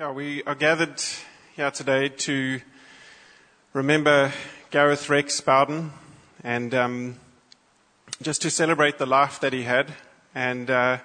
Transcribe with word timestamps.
Yeah, 0.00 0.12
we 0.12 0.42
are 0.44 0.54
gathered 0.54 0.98
here 1.54 1.70
today 1.70 2.08
to 2.08 2.62
remember 3.74 4.32
Gareth 4.70 5.10
Rex 5.10 5.38
Bowden 5.42 5.92
and 6.42 6.74
um, 6.74 7.16
just 8.22 8.40
to 8.40 8.50
celebrate 8.50 8.96
the 8.96 9.04
life 9.04 9.40
that 9.40 9.52
he 9.52 9.64
had. 9.64 9.92
And 10.34 10.70
uh, 10.70 11.00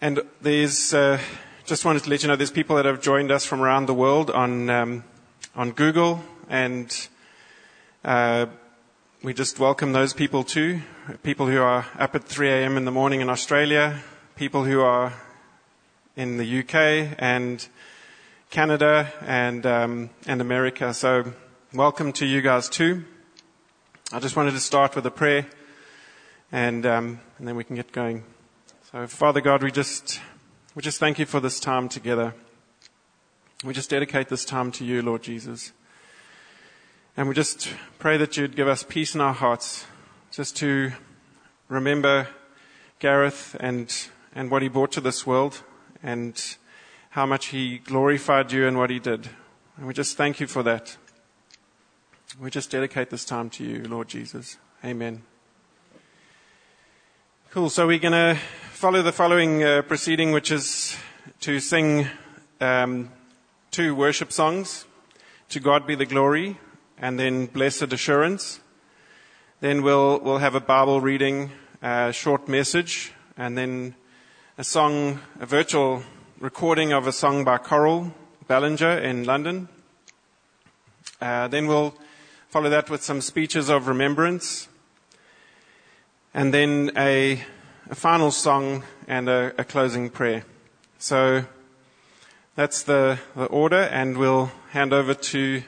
and 0.00 0.22
there's 0.40 0.92
uh, 0.92 1.20
just 1.64 1.84
wanted 1.84 2.02
to 2.02 2.10
let 2.10 2.24
you 2.24 2.28
know 2.28 2.34
there's 2.34 2.50
people 2.50 2.74
that 2.74 2.84
have 2.84 3.00
joined 3.00 3.30
us 3.30 3.44
from 3.44 3.60
around 3.60 3.86
the 3.86 3.94
world 3.94 4.28
on 4.32 4.68
um, 4.68 5.04
on 5.54 5.70
Google, 5.70 6.24
and 6.48 7.08
uh, 8.04 8.46
we 9.22 9.32
just 9.32 9.60
welcome 9.60 9.92
those 9.92 10.12
people 10.12 10.42
too. 10.42 10.80
People 11.22 11.46
who 11.46 11.60
are 11.60 11.86
up 11.96 12.16
at 12.16 12.24
3 12.24 12.48
a.m. 12.48 12.76
in 12.76 12.84
the 12.84 12.90
morning 12.90 13.20
in 13.20 13.30
Australia, 13.30 14.02
people 14.34 14.64
who 14.64 14.80
are 14.80 15.12
in 16.16 16.38
the 16.38 16.60
UK 16.60 17.14
and 17.18 17.68
Canada 18.48 19.12
and 19.20 19.66
um, 19.66 20.10
and 20.26 20.40
America. 20.40 20.94
So 20.94 21.34
welcome 21.74 22.12
to 22.14 22.26
you 22.26 22.40
guys 22.40 22.70
too. 22.70 23.04
I 24.12 24.18
just 24.18 24.34
wanted 24.34 24.52
to 24.52 24.60
start 24.60 24.96
with 24.96 25.04
a 25.04 25.10
prayer, 25.10 25.46
and 26.50 26.86
um, 26.86 27.20
and 27.38 27.46
then 27.46 27.54
we 27.54 27.64
can 27.64 27.76
get 27.76 27.92
going. 27.92 28.24
So 28.90 29.06
Father 29.06 29.42
God, 29.42 29.62
we 29.62 29.70
just 29.70 30.20
we 30.74 30.80
just 30.80 30.98
thank 30.98 31.18
you 31.18 31.26
for 31.26 31.38
this 31.38 31.60
time 31.60 31.88
together. 31.88 32.32
We 33.62 33.74
just 33.74 33.90
dedicate 33.90 34.28
this 34.28 34.44
time 34.46 34.72
to 34.72 34.84
you, 34.84 35.02
Lord 35.02 35.22
Jesus. 35.22 35.72
And 37.18 37.28
we 37.28 37.34
just 37.34 37.72
pray 37.98 38.16
that 38.18 38.36
you'd 38.36 38.56
give 38.56 38.68
us 38.68 38.82
peace 38.82 39.14
in 39.14 39.20
our 39.20 39.32
hearts, 39.32 39.86
just 40.30 40.56
to 40.58 40.92
remember 41.68 42.28
Gareth 42.98 43.56
and, 43.58 43.90
and 44.34 44.50
what 44.50 44.60
he 44.60 44.68
brought 44.68 44.92
to 44.92 45.00
this 45.00 45.26
world 45.26 45.62
and 46.02 46.56
how 47.10 47.26
much 47.26 47.46
he 47.46 47.78
glorified 47.78 48.52
you 48.52 48.66
and 48.66 48.76
what 48.76 48.90
he 48.90 48.98
did. 48.98 49.28
And 49.76 49.86
we 49.86 49.94
just 49.94 50.16
thank 50.16 50.40
you 50.40 50.46
for 50.46 50.62
that. 50.62 50.96
We 52.40 52.50
just 52.50 52.70
dedicate 52.70 53.10
this 53.10 53.24
time 53.24 53.50
to 53.50 53.64
you, 53.64 53.84
Lord 53.84 54.08
Jesus. 54.08 54.58
Amen. 54.84 55.22
Cool. 57.50 57.70
So 57.70 57.86
we're 57.86 57.98
going 57.98 58.12
to 58.12 58.40
follow 58.72 59.00
the 59.00 59.12
following 59.12 59.64
uh, 59.64 59.82
proceeding, 59.82 60.32
which 60.32 60.50
is 60.50 60.96
to 61.40 61.60
sing 61.60 62.06
um, 62.60 63.10
two 63.70 63.94
worship 63.94 64.32
songs. 64.32 64.84
To 65.50 65.60
God 65.60 65.86
be 65.86 65.94
the 65.94 66.04
glory, 66.04 66.58
and 66.98 67.18
then 67.18 67.46
blessed 67.46 67.92
assurance. 67.92 68.60
Then 69.60 69.82
we'll 69.82 70.18
we'll 70.18 70.38
have 70.38 70.54
a 70.54 70.60
Bible 70.60 71.00
reading, 71.00 71.52
a 71.80 72.12
short 72.12 72.48
message, 72.48 73.12
and 73.36 73.56
then 73.56 73.94
a 74.58 74.64
song, 74.64 75.20
a 75.38 75.44
virtual 75.44 76.02
recording 76.40 76.90
of 76.90 77.06
a 77.06 77.12
song 77.12 77.44
by 77.44 77.58
Coral 77.58 78.14
Ballinger 78.48 78.98
in 79.00 79.24
London. 79.24 79.68
Uh, 81.20 81.46
then 81.48 81.66
we'll 81.66 81.94
follow 82.48 82.70
that 82.70 82.88
with 82.88 83.02
some 83.02 83.20
speeches 83.20 83.68
of 83.68 83.86
remembrance, 83.86 84.68
and 86.32 86.54
then 86.54 86.90
a, 86.96 87.42
a 87.90 87.94
final 87.94 88.30
song 88.30 88.82
and 89.06 89.28
a, 89.28 89.52
a, 89.58 89.64
closing 89.64 90.08
prayer. 90.08 90.46
So 90.98 91.44
that's 92.54 92.82
the, 92.82 93.18
the 93.34 93.44
order, 93.46 93.82
and 93.82 94.16
we'll 94.16 94.52
hand 94.70 94.94
over 94.94 95.12
to 95.12 95.64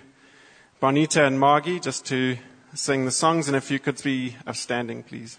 Bonita 0.80 1.26
and 1.26 1.38
Margie 1.38 1.78
just 1.78 2.06
to 2.06 2.38
sing 2.72 3.04
the 3.04 3.10
songs, 3.10 3.48
and 3.48 3.56
if 3.56 3.70
you 3.70 3.78
could 3.78 4.02
be 4.02 4.36
upstanding, 4.46 5.02
please. 5.02 5.38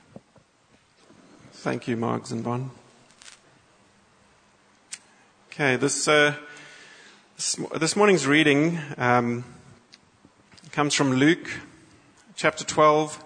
Thank 1.52 1.88
you, 1.88 1.98
Margs 1.98 2.32
and 2.32 2.44
Bon. 2.44 2.70
Okay, 5.62 5.76
this, 5.76 6.08
uh, 6.08 6.36
this, 7.76 7.98
morning's 7.98 8.26
reading 8.26 8.80
um, 8.98 9.44
comes 10.72 10.94
from 10.94 11.12
Luke 11.12 11.50
chapter 12.38 12.64
12, 12.64 13.22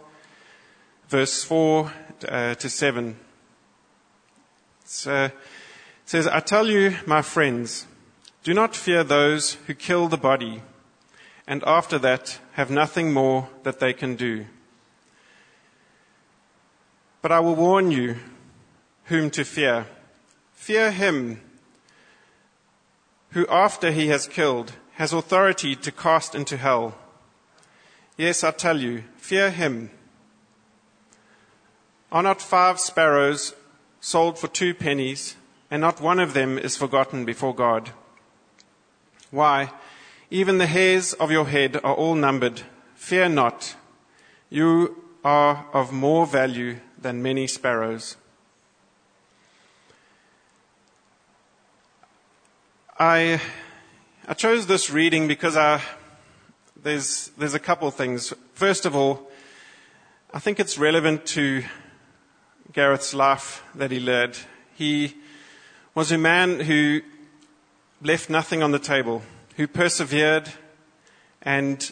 verse 1.09 1.44
4 1.44 1.94
uh, 2.28 2.56
to 2.56 2.69
7. 2.69 3.16
Uh, 5.06 5.09
it 5.12 5.31
says, 6.06 6.25
I 6.25 6.40
tell 6.40 6.66
you, 6.66 6.97
my 7.06 7.22
friends, 7.22 7.85
do 8.44 8.56
not 8.56 8.75
fear 8.75 9.03
those 9.03 9.53
who 9.68 9.75
kill 9.75 10.07
the 10.07 10.18
body, 10.18 10.63
and 11.46 11.63
after 11.68 12.00
that 12.00 12.40
have 12.53 12.72
nothing 12.72 13.13
more 13.13 13.47
that 13.62 13.80
they 13.80 13.94
can 13.94 14.16
do. 14.16 14.47
But 17.22 17.31
I 17.31 17.41
will 17.41 17.56
warn 17.56 17.91
you 17.91 18.16
whom 19.03 19.30
to 19.30 19.46
fear. 19.46 19.86
Fear 20.56 20.90
him 20.90 21.40
who 23.33 23.47
after 23.47 23.91
he 23.91 24.07
has 24.07 24.27
killed 24.27 24.73
has 24.94 25.11
authority 25.11 25.75
to 25.75 25.91
cast 25.91 26.35
into 26.35 26.57
hell. 26.57 26.95
Yes, 28.16 28.44
I 28.44 28.51
tell 28.51 28.79
you, 28.79 29.03
fear 29.17 29.49
him. 29.49 29.89
Are 32.11 32.21
not 32.21 32.41
five 32.41 32.79
sparrows 32.79 33.55
sold 33.99 34.38
for 34.38 34.47
two 34.47 34.73
pennies, 34.75 35.35
and 35.71 35.81
not 35.81 35.99
one 35.99 36.19
of 36.19 36.33
them 36.33 36.59
is 36.59 36.77
forgotten 36.77 37.25
before 37.25 37.55
God? 37.55 37.89
Why, 39.31 39.71
even 40.29 40.59
the 40.59 40.67
hairs 40.67 41.13
of 41.13 41.31
your 41.31 41.47
head 41.47 41.77
are 41.83 41.95
all 41.95 42.13
numbered. 42.13 42.61
Fear 42.94 43.29
not. 43.29 43.75
You 44.51 45.03
are 45.23 45.65
of 45.73 45.91
more 45.91 46.27
value 46.27 46.77
than 47.01 47.23
many 47.23 47.47
sparrows. 47.47 48.15
I, 53.06 53.41
I 54.30 54.34
chose 54.34 54.66
this 54.66 54.90
reading 54.90 55.28
because 55.28 55.58
I, 55.58 55.81
there's, 56.81 57.31
there's 57.38 57.53
a 57.53 57.59
couple 57.59 57.86
of 57.86 57.96
things. 57.96 58.34
First 58.53 58.86
of 58.86 58.96
all, 58.96 59.30
I 60.34 60.40
think 60.40 60.58
it's 60.58 60.78
relevant 60.78 61.25
to 61.36 61.66
Gareth's 62.72 63.13
life 63.13 63.62
that 63.75 63.92
he 63.92 64.00
led. 64.00 64.38
He 64.75 65.18
was 65.94 66.13
a 66.13 66.18
man 66.18 66.62
who 66.62 67.02
left 68.02 68.30
nothing 68.30 68.63
on 68.63 68.72
the 68.72 68.80
table, 68.80 69.22
who 69.58 69.68
persevered 69.68 70.53
and 71.42 71.92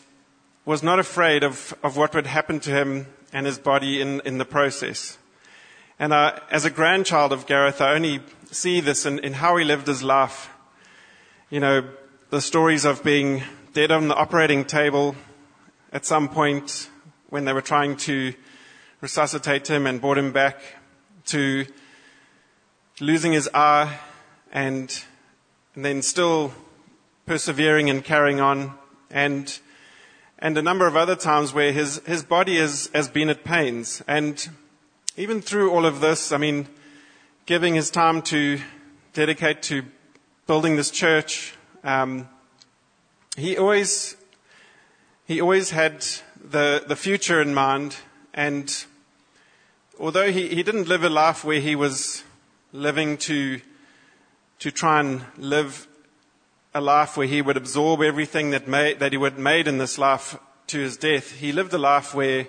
was 0.63 0.81
not 0.81 0.97
afraid 0.97 1.43
of, 1.43 1.73
of 1.83 1.97
what 1.97 2.15
would 2.15 2.27
happen 2.27 2.61
to 2.61 2.69
him 2.69 3.07
and 3.33 3.45
his 3.45 3.59
body 3.59 3.99
in, 3.99 4.21
in 4.21 4.37
the 4.37 4.45
process. 4.45 5.17
And 5.99 6.13
I, 6.13 6.39
as 6.49 6.63
a 6.63 6.69
grandchild 6.69 7.33
of 7.33 7.47
Gareth, 7.47 7.81
I 7.81 7.95
only 7.95 8.21
see 8.49 8.79
this 8.79 9.05
in, 9.05 9.19
in 9.19 9.33
how 9.33 9.57
he 9.57 9.65
lived 9.65 9.87
his 9.87 10.03
life 10.03 10.49
you 11.51 11.59
know, 11.59 11.83
the 12.29 12.39
stories 12.39 12.85
of 12.85 13.03
being 13.03 13.43
dead 13.73 13.91
on 13.91 14.07
the 14.07 14.15
operating 14.15 14.63
table 14.63 15.17
at 15.91 16.05
some 16.05 16.29
point 16.29 16.89
when 17.27 17.43
they 17.43 17.51
were 17.51 17.61
trying 17.61 17.97
to 17.97 18.33
resuscitate 19.01 19.69
him 19.69 19.85
and 19.85 19.99
brought 19.99 20.17
him 20.17 20.31
back 20.31 20.61
to 21.25 21.65
losing 23.01 23.33
his 23.33 23.49
eye 23.53 23.99
and, 24.53 25.03
and 25.75 25.83
then 25.83 26.01
still 26.01 26.53
persevering 27.25 27.89
and 27.89 28.05
carrying 28.05 28.39
on 28.39 28.73
and 29.09 29.59
and 30.39 30.57
a 30.57 30.61
number 30.61 30.87
of 30.87 30.95
other 30.95 31.17
times 31.17 31.53
where 31.53 31.73
his, 31.73 32.01
his 32.07 32.23
body 32.23 32.57
has, 32.57 32.89
has 32.95 33.07
been 33.09 33.29
at 33.29 33.43
pains. 33.43 34.01
And 34.07 34.49
even 35.15 35.39
through 35.39 35.69
all 35.69 35.85
of 35.85 35.99
this, 35.99 36.31
I 36.31 36.37
mean, 36.37 36.67
giving 37.45 37.75
his 37.75 37.91
time 37.91 38.23
to 38.23 38.59
dedicate 39.13 39.61
to 39.63 39.83
building 40.47 40.75
this 40.75 40.91
church, 40.91 41.53
um, 41.83 42.27
he 43.37 43.57
always 43.57 44.17
he 45.25 45.41
always 45.41 45.71
had 45.71 46.05
the 46.43 46.83
the 46.85 46.95
future 46.95 47.41
in 47.41 47.53
mind, 47.53 47.95
and 48.33 48.85
although 49.99 50.31
he, 50.31 50.49
he 50.49 50.63
didn't 50.63 50.87
live 50.87 51.03
a 51.03 51.09
life 51.09 51.43
where 51.43 51.59
he 51.59 51.75
was 51.75 52.23
living 52.73 53.17
to 53.17 53.61
to 54.59 54.71
try 54.71 54.99
and 54.99 55.25
live 55.37 55.87
a 56.73 56.81
life 56.81 57.17
where 57.17 57.27
he 57.27 57.41
would 57.41 57.57
absorb 57.57 58.01
everything 58.01 58.51
that 58.51 58.67
made, 58.67 58.99
that 58.99 59.11
he 59.11 59.17
would 59.17 59.37
made 59.37 59.67
in 59.67 59.77
this 59.77 59.97
life 59.97 60.37
to 60.67 60.79
his 60.79 60.97
death, 60.97 61.33
he 61.33 61.51
lived 61.51 61.73
a 61.73 61.77
life 61.77 62.13
where 62.13 62.47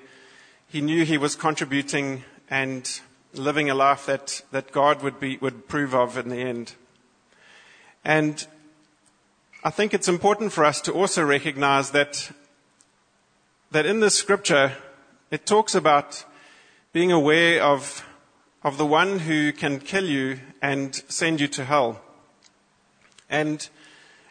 he 0.69 0.81
knew 0.81 1.05
he 1.05 1.19
was 1.19 1.35
contributing 1.35 2.23
and 2.49 3.01
living 3.35 3.69
a 3.69 3.75
life 3.75 4.07
that, 4.07 4.43
that 4.53 4.71
God 4.73 5.03
would, 5.03 5.19
be, 5.19 5.39
would 5.39 5.55
approve 5.55 5.95
of 5.95 6.17
in 6.17 6.29
the 6.29 6.37
end. 6.37 6.75
And 8.05 8.47
I 9.63 9.71
think 9.71 9.95
it's 9.95 10.09
important 10.09 10.53
for 10.53 10.65
us 10.65 10.81
to 10.83 10.93
also 10.93 11.25
recognize 11.25 11.93
that, 11.93 12.33
that 13.71 13.87
in 13.87 14.01
this 14.01 14.15
scripture, 14.17 14.73
it 15.31 15.47
talks 15.47 15.75
about 15.75 16.25
being 16.93 17.13
aware 17.13 17.63
of, 17.63 18.05
of 18.65 18.77
the 18.77 18.87
one 18.87 19.21
who 19.21 19.53
can 19.53 19.79
kill 19.79 20.05
you 20.05 20.41
and 20.61 20.95
send 21.09 21.41
you 21.41 21.49
to 21.49 21.65
hell. 21.65 22.01
And, 23.31 23.69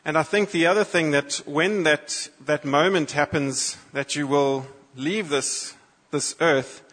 and 0.04 0.18
I 0.18 0.24
think 0.24 0.52
the 0.52 0.68
other 0.68 0.84
thing 0.84 1.12
that 1.12 1.42
when 1.46 1.84
that, 1.84 2.30
that 2.46 2.66
moment 2.66 3.12
happens 3.12 3.78
that 3.94 4.16
you 4.16 4.28
will 4.28 4.68
leave 4.96 5.30
this, 5.30 5.76
this 6.12 6.36
earth, 6.42 6.84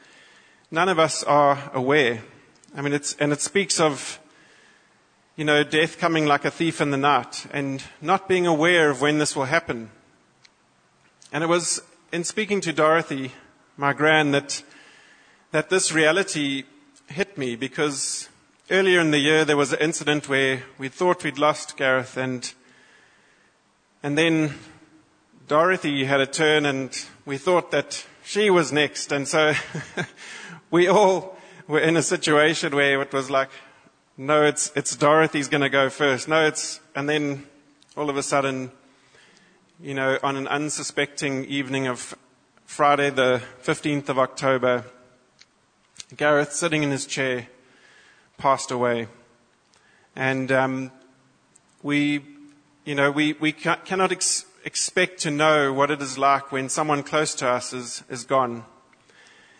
none 0.70 0.88
of 0.88 0.98
us 0.98 1.24
are 1.24 1.70
aware. 1.74 2.22
I 2.74 2.82
mean, 2.82 2.92
it's, 2.92 3.16
and 3.16 3.32
it 3.32 3.40
speaks 3.40 3.80
of 3.80 4.20
you 5.38 5.44
know, 5.44 5.62
death 5.62 5.98
coming 5.98 6.26
like 6.26 6.44
a 6.44 6.50
thief 6.50 6.80
in 6.80 6.90
the 6.90 6.96
night 6.96 7.46
and 7.52 7.84
not 8.00 8.26
being 8.26 8.44
aware 8.44 8.90
of 8.90 9.00
when 9.00 9.18
this 9.18 9.36
will 9.36 9.44
happen. 9.44 9.88
And 11.32 11.44
it 11.44 11.46
was 11.46 11.80
in 12.10 12.24
speaking 12.24 12.60
to 12.62 12.72
Dorothy, 12.72 13.30
my 13.76 13.92
gran, 13.92 14.32
that, 14.32 14.64
that 15.52 15.70
this 15.70 15.92
reality 15.92 16.64
hit 17.06 17.38
me 17.38 17.54
because 17.54 18.28
earlier 18.68 18.98
in 18.98 19.12
the 19.12 19.20
year 19.20 19.44
there 19.44 19.56
was 19.56 19.72
an 19.72 19.78
incident 19.78 20.28
where 20.28 20.64
we 20.76 20.88
thought 20.88 21.22
we'd 21.22 21.38
lost 21.38 21.76
Gareth 21.76 22.16
and, 22.16 22.52
and 24.02 24.18
then 24.18 24.54
Dorothy 25.46 26.04
had 26.04 26.20
a 26.20 26.26
turn 26.26 26.66
and 26.66 26.90
we 27.24 27.38
thought 27.38 27.70
that 27.70 28.04
she 28.24 28.50
was 28.50 28.72
next. 28.72 29.12
And 29.12 29.28
so 29.28 29.52
we 30.72 30.88
all 30.88 31.38
were 31.68 31.78
in 31.78 31.96
a 31.96 32.02
situation 32.02 32.74
where 32.74 33.00
it 33.00 33.12
was 33.12 33.30
like, 33.30 33.50
no, 34.20 34.42
it's, 34.42 34.72
it's 34.74 34.96
Dorothy's 34.96 35.46
going 35.46 35.60
to 35.60 35.68
go 35.68 35.88
first. 35.88 36.26
No, 36.26 36.44
it's, 36.44 36.80
and 36.96 37.08
then 37.08 37.46
all 37.96 38.10
of 38.10 38.16
a 38.16 38.22
sudden, 38.22 38.72
you 39.80 39.94
know, 39.94 40.18
on 40.24 40.34
an 40.34 40.48
unsuspecting 40.48 41.44
evening 41.44 41.86
of 41.86 42.16
Friday, 42.66 43.10
the 43.10 43.40
15th 43.62 44.08
of 44.08 44.18
October, 44.18 44.84
Gareth, 46.16 46.52
sitting 46.52 46.82
in 46.82 46.90
his 46.90 47.06
chair, 47.06 47.46
passed 48.38 48.72
away. 48.72 49.06
And 50.16 50.50
um, 50.50 50.90
we, 51.84 52.24
you 52.84 52.96
know, 52.96 53.12
we, 53.12 53.34
we 53.34 53.52
cannot 53.52 54.10
ex- 54.10 54.46
expect 54.64 55.20
to 55.20 55.30
know 55.30 55.72
what 55.72 55.92
it 55.92 56.02
is 56.02 56.18
like 56.18 56.50
when 56.50 56.68
someone 56.68 57.04
close 57.04 57.36
to 57.36 57.48
us 57.48 57.72
is, 57.72 58.02
is 58.10 58.24
gone. 58.24 58.64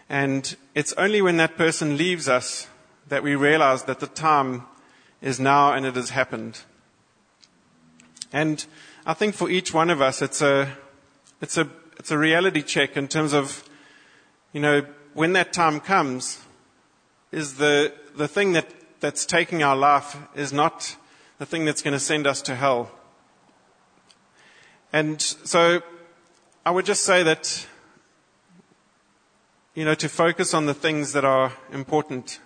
And 0.09 0.57
it's 0.75 0.93
only 0.95 1.23
when 1.23 1.37
that 1.37 1.57
person 1.57 1.97
leaves 1.97 2.29
us 2.29 2.67
that 3.09 3.23
we 3.23 3.35
realize 3.35 3.85
that 3.85 4.01
the 4.01 4.07
time 4.07 4.65
is 5.21 5.41
now 5.41 5.73
and 5.73 5.85
it 5.87 5.97
has 5.97 6.11
happened. 6.11 6.61
And 8.33 8.65
I 9.07 9.15
think 9.15 9.35
for 9.35 9.51
each 9.51 9.73
one 9.73 9.91
of 9.91 10.03
us, 10.03 10.23
it's 10.23 10.43
a, 10.43 10.77
it's 11.41 11.57
a, 11.57 11.69
it's 11.99 12.11
a 12.11 12.19
reality 12.19 12.63
check 12.63 12.97
in 12.97 13.09
terms 13.09 13.33
of, 13.33 13.69
you 14.53 14.61
know, 14.61 14.87
when 15.15 15.33
that 15.33 15.53
time 15.53 15.81
comes, 15.81 16.45
is 17.33 17.57
the, 17.57 17.93
the 18.17 18.29
thing 18.29 18.53
that, 18.53 18.67
that's 19.01 19.27
taking 19.27 19.63
our 19.63 19.77
life 19.77 20.17
is 20.35 20.53
not 20.53 20.97
the 21.39 21.47
thing 21.47 21.65
that's 21.65 21.83
going 21.83 21.93
to 21.93 22.01
send 22.01 22.27
us 22.27 22.43
to 22.43 22.55
hell. 22.55 22.91
And 24.93 25.21
so 25.21 25.83
I 26.65 26.71
would 26.71 26.87
just 26.87 27.05
say 27.05 27.23
that, 27.23 27.67
you 29.75 29.85
know, 29.85 29.95
to 29.95 30.09
focus 30.09 30.55
on 30.55 30.67
the 30.67 30.75
things 30.75 31.13
that 31.13 31.25
are 31.25 31.53
important, 31.73 32.41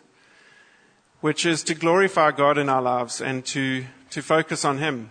which 1.22 1.46
is 1.46 1.62
to 1.62 1.74
glorify 1.74 2.32
God 2.32 2.58
in 2.58 2.68
our 2.68 2.82
lives 2.82 3.20
and 3.20 3.46
to, 3.46 3.86
to 4.10 4.20
focus 4.20 4.64
on 4.64 4.78
Him. 4.78 5.08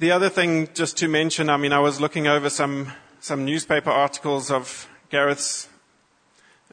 The 0.00 0.10
other 0.10 0.28
thing, 0.28 0.68
just 0.74 0.96
to 0.98 1.08
mention, 1.08 1.48
I 1.48 1.56
mean, 1.56 1.72
I 1.72 1.78
was 1.78 2.00
looking 2.00 2.26
over 2.26 2.50
some, 2.50 2.92
some 3.20 3.44
newspaper 3.44 3.90
articles 3.90 4.50
of 4.50 4.88
Gareth's 5.10 5.68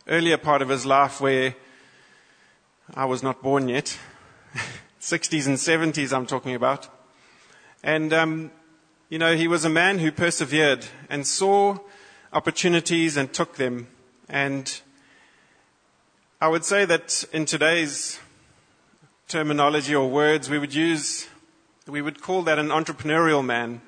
earlier 0.08 0.38
part 0.38 0.64
of 0.64 0.70
his 0.70 0.84
life 0.84 1.22
where 1.22 1.54
I 2.96 3.06
was 3.06 3.22
not 3.22 3.44
born 3.44 3.70
yet. 3.70 3.96
60s 5.00 5.46
and 5.46 5.58
70s, 5.58 6.12
I'm 6.12 6.26
talking 6.26 6.56
about. 6.56 6.88
And, 7.84 8.12
um, 8.12 8.52
you 9.10 9.20
know, 9.20 9.36
he 9.36 9.48
was 9.48 9.64
a 9.64 9.70
man 9.70 10.00
who 10.00 10.12
persevered 10.12 10.88
and 11.08 11.28
saw 11.28 11.78
opportunities 12.34 13.16
and 13.16 13.32
took 13.32 13.58
them. 13.58 13.90
And 14.28 14.82
I 16.42 16.48
would 16.48 16.64
say 16.64 16.86
that 16.86 17.26
in 17.34 17.46
today's 17.46 18.20
terminology 19.28 19.94
or 19.94 20.10
words, 20.10 20.50
we 20.50 20.58
would 20.58 20.74
use, 20.74 21.28
we 21.88 22.02
would 22.02 22.22
call 22.22 22.44
that 22.44 22.58
an 22.58 22.70
entrepreneurial 22.70 23.44
man. 23.44 23.82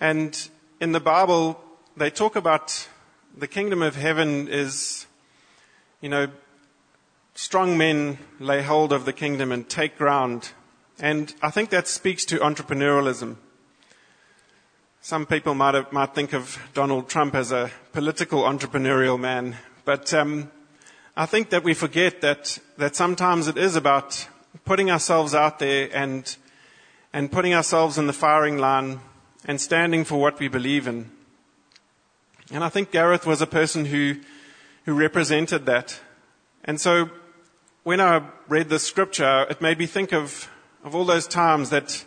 And 0.00 0.48
in 0.80 0.92
the 0.92 1.00
Bible, 1.00 1.60
they 1.96 2.10
talk 2.10 2.36
about 2.36 2.88
the 3.36 3.48
kingdom 3.48 3.82
of 3.82 3.96
heaven 3.96 4.48
is, 4.48 5.06
you 6.00 6.08
know, 6.08 6.28
strong 7.34 7.76
men 7.76 8.18
lay 8.38 8.62
hold 8.62 8.92
of 8.92 9.04
the 9.04 9.12
kingdom 9.12 9.52
and 9.52 9.68
take 9.68 9.98
ground 9.98 10.52
and 11.02 11.34
I 11.40 11.50
think 11.50 11.70
that 11.70 11.88
speaks 11.88 12.26
to 12.26 12.38
entrepreneurialism. 12.38 13.36
Some 15.00 15.24
people 15.24 15.54
might, 15.54 15.74
have, 15.74 15.90
might 15.92 16.14
think 16.14 16.34
of 16.34 16.58
Donald 16.74 17.08
Trump 17.08 17.34
as 17.34 17.52
a 17.52 17.70
political 17.92 18.42
entrepreneurial 18.42 19.18
man, 19.18 19.56
but 19.86 20.12
um, 20.12 20.50
I 21.20 21.26
think 21.26 21.50
that 21.50 21.64
we 21.64 21.74
forget 21.74 22.22
that, 22.22 22.58
that 22.78 22.96
sometimes 22.96 23.46
it 23.46 23.58
is 23.58 23.76
about 23.76 24.26
putting 24.64 24.90
ourselves 24.90 25.34
out 25.34 25.58
there 25.58 25.90
and, 25.92 26.34
and 27.12 27.30
putting 27.30 27.52
ourselves 27.52 27.98
in 27.98 28.06
the 28.06 28.14
firing 28.14 28.56
line 28.56 29.00
and 29.44 29.60
standing 29.60 30.04
for 30.04 30.18
what 30.18 30.38
we 30.38 30.48
believe 30.48 30.88
in. 30.88 31.10
And 32.50 32.64
I 32.64 32.70
think 32.70 32.90
Gareth 32.90 33.26
was 33.26 33.42
a 33.42 33.46
person 33.46 33.84
who, 33.84 34.16
who 34.86 34.94
represented 34.94 35.66
that. 35.66 36.00
And 36.64 36.80
so 36.80 37.10
when 37.82 38.00
I 38.00 38.22
read 38.48 38.70
the 38.70 38.78
scripture, 38.78 39.46
it 39.50 39.60
made 39.60 39.78
me 39.78 39.84
think 39.84 40.14
of 40.14 40.48
of 40.82 40.94
all 40.94 41.04
those 41.04 41.26
times 41.26 41.68
that, 41.68 42.02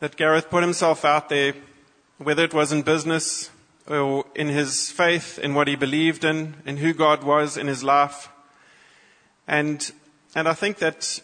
that 0.00 0.16
Gareth 0.16 0.50
put 0.50 0.62
himself 0.62 1.06
out 1.06 1.30
there, 1.30 1.54
whether 2.18 2.44
it 2.44 2.52
was 2.52 2.70
in 2.70 2.82
business 2.82 3.50
or 3.88 4.24
in 4.34 4.48
his 4.48 4.90
faith, 4.90 5.38
in 5.38 5.54
what 5.54 5.68
he 5.68 5.76
believed 5.76 6.24
in, 6.24 6.54
in 6.66 6.76
who 6.78 6.92
God 6.92 7.22
was 7.22 7.56
in 7.56 7.66
his 7.66 7.84
life. 7.84 8.28
And, 9.46 9.92
and 10.34 10.48
I 10.48 10.54
think 10.54 10.78
that, 10.78 11.20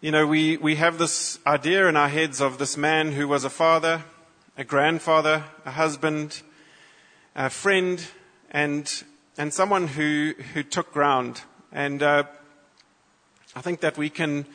you 0.00 0.10
know, 0.10 0.26
we, 0.26 0.56
we 0.56 0.76
have 0.76 0.98
this 0.98 1.38
idea 1.46 1.88
in 1.88 1.96
our 1.96 2.08
heads 2.08 2.40
of 2.40 2.58
this 2.58 2.76
man 2.76 3.12
who 3.12 3.26
was 3.26 3.44
a 3.44 3.50
father, 3.50 4.04
a 4.58 4.64
grandfather, 4.64 5.44
a 5.64 5.70
husband, 5.70 6.42
a 7.34 7.50
friend, 7.50 8.06
and, 8.50 9.02
and 9.38 9.52
someone 9.52 9.88
who, 9.88 10.34
who 10.54 10.62
took 10.62 10.92
ground. 10.92 11.42
And 11.72 12.02
uh, 12.02 12.24
I 13.54 13.60
think 13.60 13.80
that 13.80 13.96
we 13.96 14.10
can 14.10 14.46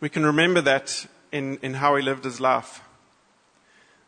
we 0.00 0.08
can 0.08 0.24
remember 0.24 0.62
that 0.62 1.06
in, 1.30 1.58
in 1.58 1.74
how 1.74 1.94
he 1.94 2.02
lived 2.02 2.24
his 2.24 2.40
life. 2.40 2.82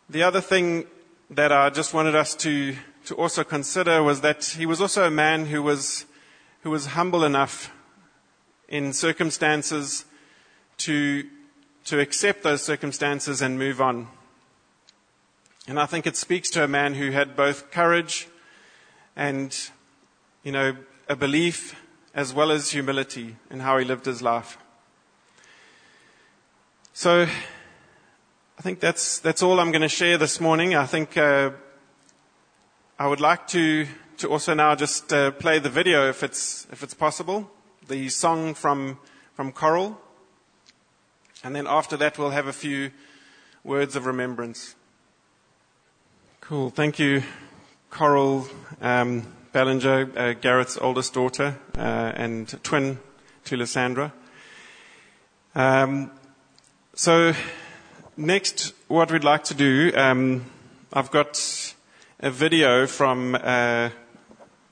The 0.08 0.22
other 0.22 0.40
thing 0.40 0.86
that 1.34 1.50
I 1.50 1.70
just 1.70 1.94
wanted 1.94 2.14
us 2.14 2.34
to, 2.37 2.76
to 3.06 3.14
also 3.14 3.43
consider 3.43 4.02
was 4.02 4.20
that 4.20 4.44
he 4.44 4.67
was 4.67 4.82
also 4.82 5.06
a 5.06 5.11
man 5.11 5.46
who 5.46 5.62
was, 5.62 6.05
who 6.62 6.70
was 6.70 6.87
humble 6.87 7.25
enough 7.25 7.73
in 8.69 8.93
circumstances 8.93 10.05
to, 10.79 11.25
to 11.87 12.00
accept 12.00 12.43
those 12.43 12.62
circumstances 12.62 13.41
and 13.41 13.58
move 13.58 13.81
on. 13.81 14.08
And 15.67 15.81
I 15.81 15.86
think 15.86 16.06
it 16.06 16.17
speaks 16.17 16.51
to 16.51 16.65
a 16.65 16.69
man 16.69 16.94
who 16.94 17.12
had 17.12 17.34
both 17.34 17.70
courage 17.70 18.29
and, 19.17 19.56
you 20.43 20.53
know, 20.53 20.77
a 21.08 21.17
belief 21.17 21.74
as 22.15 22.34
well 22.34 22.51
as 22.51 22.72
humility 22.72 23.36
in 23.51 23.60
how 23.60 23.79
he 23.79 23.86
lived 23.86 24.05
his 24.05 24.20
life. 24.20 24.58
So 26.93 27.27
I 28.62 28.64
think 28.64 28.78
that's, 28.78 29.19
that's 29.19 29.42
all 29.42 29.58
I'm 29.58 29.72
going 29.72 29.82
to 29.82 29.88
share 29.88 30.16
this 30.16 30.40
morning. 30.40 30.76
I 30.76 30.86
think 30.86 31.16
uh, 31.16 31.50
I 32.96 33.08
would 33.08 33.19
like 33.19 33.48
to, 33.48 33.88
to 34.19 34.31
also 34.31 34.54
now 34.54 34.76
just 34.76 35.12
uh, 35.12 35.32
play 35.32 35.58
the 35.58 35.69
video 35.69 36.08
if 36.08 36.22
it's, 36.22 36.69
if 36.70 36.84
it's 36.84 36.94
possible, 36.94 37.50
the 37.88 38.08
song 38.08 38.54
from, 38.54 38.98
from 39.34 39.50
Coral. 39.50 40.00
And 41.42 41.56
then 41.56 41.66
after 41.66 41.96
that, 41.96 42.20
we'll 42.20 42.31
have 42.31 42.46
a 42.46 42.52
few 42.52 42.92
words 43.64 43.96
of 43.96 44.06
remembrance. 44.06 44.76
Cool. 46.40 46.70
Thank 46.70 47.00
you, 47.00 47.24
Coral 47.90 48.46
um, 48.81 49.26
Ballinger, 49.50 50.08
uh, 50.16 50.32
Gareth's 50.34 50.78
oldest 50.78 51.14
daughter 51.14 51.58
uh, 51.76 52.12
and 52.14 52.62
twin 52.62 53.00
to 53.46 53.56
Lysandra. 53.56 54.12
Um, 55.56 56.12
so, 56.94 57.34
next, 58.16 58.74
what 58.88 59.10
we'd 59.10 59.24
like 59.24 59.44
to 59.44 59.54
do, 59.54 59.92
um, 59.94 60.44
I've 60.92 61.10
got 61.10 61.74
a 62.20 62.31
video 62.31 62.86
from 62.86 63.34
uh, 63.34 63.90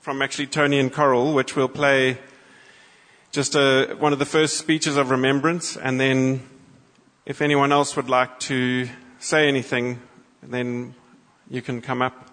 from 0.00 0.22
actually 0.22 0.46
Tony 0.46 0.78
and 0.78 0.92
Coral, 0.92 1.34
which 1.34 1.56
we'll 1.56 1.68
play 1.68 2.18
just 3.32 3.54
a, 3.54 3.94
one 3.98 4.12
of 4.12 4.18
the 4.18 4.26
first 4.26 4.56
speeches 4.56 4.96
of 4.96 5.10
remembrance, 5.10 5.76
and 5.76 6.00
then 6.00 6.42
if 7.26 7.42
anyone 7.42 7.70
else 7.72 7.96
would 7.96 8.08
like 8.08 8.40
to 8.40 8.88
say 9.18 9.46
anything, 9.46 10.00
then 10.42 10.94
you 11.48 11.62
can 11.62 11.80
come 11.80 12.02
up. 12.02 12.30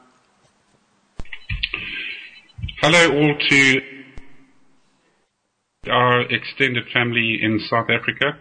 Hello, 2.82 3.12
all 3.18 3.36
to 3.50 3.82
our 5.90 6.22
extended 6.22 6.86
family 6.94 7.40
in 7.42 7.60
South 7.70 7.90
Africa 7.90 8.38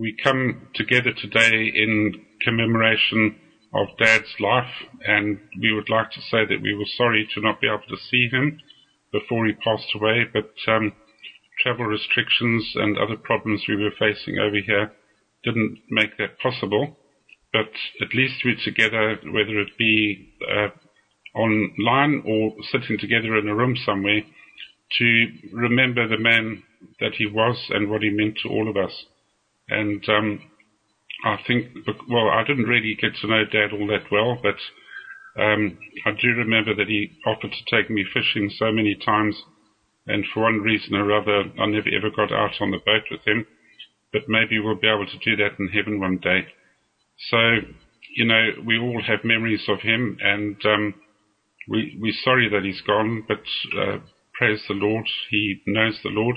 we 0.00 0.16
come 0.24 0.68
together 0.74 1.12
today 1.12 1.70
in 1.74 2.24
commemoration 2.42 3.36
of 3.74 3.86
Dad's 3.98 4.34
life, 4.40 4.72
and 5.06 5.38
we 5.60 5.74
would 5.74 5.90
like 5.90 6.10
to 6.12 6.22
say 6.22 6.46
that 6.48 6.62
we 6.62 6.74
were 6.74 6.88
sorry 6.96 7.28
to 7.34 7.40
not 7.42 7.60
be 7.60 7.66
able 7.66 7.84
to 7.86 8.02
see 8.10 8.26
him 8.32 8.58
before 9.12 9.44
he 9.44 9.52
passed 9.52 9.94
away, 9.94 10.24
but 10.32 10.54
um, 10.72 10.92
travel 11.62 11.84
restrictions 11.84 12.72
and 12.76 12.96
other 12.96 13.16
problems 13.16 13.64
we 13.68 13.76
were 13.76 13.90
facing 13.98 14.38
over 14.38 14.56
here 14.64 14.90
didn't 15.44 15.78
make 15.90 16.16
that 16.16 16.38
possible. 16.38 16.96
But 17.52 17.70
at 18.00 18.14
least 18.14 18.42
we're 18.42 18.56
together, 18.64 19.18
whether 19.30 19.60
it 19.60 19.76
be 19.76 20.32
uh, 20.50 20.68
online 21.38 22.22
or 22.24 22.54
sitting 22.72 22.96
together 22.98 23.36
in 23.36 23.48
a 23.48 23.54
room 23.54 23.76
somewhere, 23.84 24.22
to 24.98 25.26
remember 25.52 26.08
the 26.08 26.18
man 26.18 26.62
that 27.00 27.12
he 27.18 27.26
was 27.26 27.66
and 27.68 27.90
what 27.90 28.02
he 28.02 28.08
meant 28.08 28.38
to 28.42 28.48
all 28.48 28.70
of 28.70 28.78
us. 28.78 29.04
And 29.70 30.04
um, 30.08 30.40
I 31.24 31.36
think, 31.46 31.68
well, 32.08 32.28
I 32.28 32.44
didn't 32.46 32.64
really 32.64 32.96
get 33.00 33.12
to 33.20 33.28
know 33.28 33.44
Dad 33.44 33.72
all 33.72 33.86
that 33.88 34.10
well, 34.10 34.38
but 34.42 34.56
um, 35.40 35.78
I 36.06 36.10
do 36.12 36.28
remember 36.28 36.74
that 36.74 36.88
he 36.88 37.12
offered 37.26 37.52
to 37.52 37.76
take 37.76 37.90
me 37.90 38.04
fishing 38.12 38.50
so 38.58 38.72
many 38.72 38.94
times, 38.94 39.36
and 40.06 40.24
for 40.32 40.42
one 40.42 40.60
reason 40.60 40.94
or 40.94 41.12
other, 41.12 41.44
I 41.58 41.66
never 41.66 41.88
ever 41.96 42.10
got 42.10 42.32
out 42.32 42.60
on 42.60 42.70
the 42.70 42.78
boat 42.84 43.04
with 43.10 43.26
him. 43.26 43.46
But 44.12 44.22
maybe 44.28 44.58
we'll 44.58 44.74
be 44.74 44.88
able 44.88 45.06
to 45.06 45.18
do 45.24 45.36
that 45.36 45.58
in 45.58 45.68
heaven 45.68 46.00
one 46.00 46.18
day. 46.18 46.46
So, 47.30 47.38
you 48.16 48.24
know, 48.24 48.50
we 48.66 48.76
all 48.76 49.02
have 49.06 49.20
memories 49.22 49.64
of 49.68 49.80
him, 49.80 50.18
and 50.20 50.56
um, 50.64 50.94
we, 51.68 51.96
we're 52.00 52.12
sorry 52.24 52.48
that 52.48 52.64
he's 52.64 52.80
gone, 52.80 53.24
but 53.28 53.42
uh, 53.78 53.98
praise 54.34 54.60
the 54.66 54.74
Lord, 54.74 55.06
he 55.30 55.62
knows 55.66 56.00
the 56.02 56.10
Lord, 56.10 56.36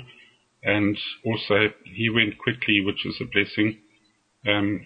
and 0.63 0.97
also 1.25 1.69
he 1.83 2.09
went 2.09 2.37
quickly, 2.37 2.81
which 2.81 3.05
is 3.05 3.19
a 3.21 3.25
blessing. 3.25 3.79
Um, 4.47 4.85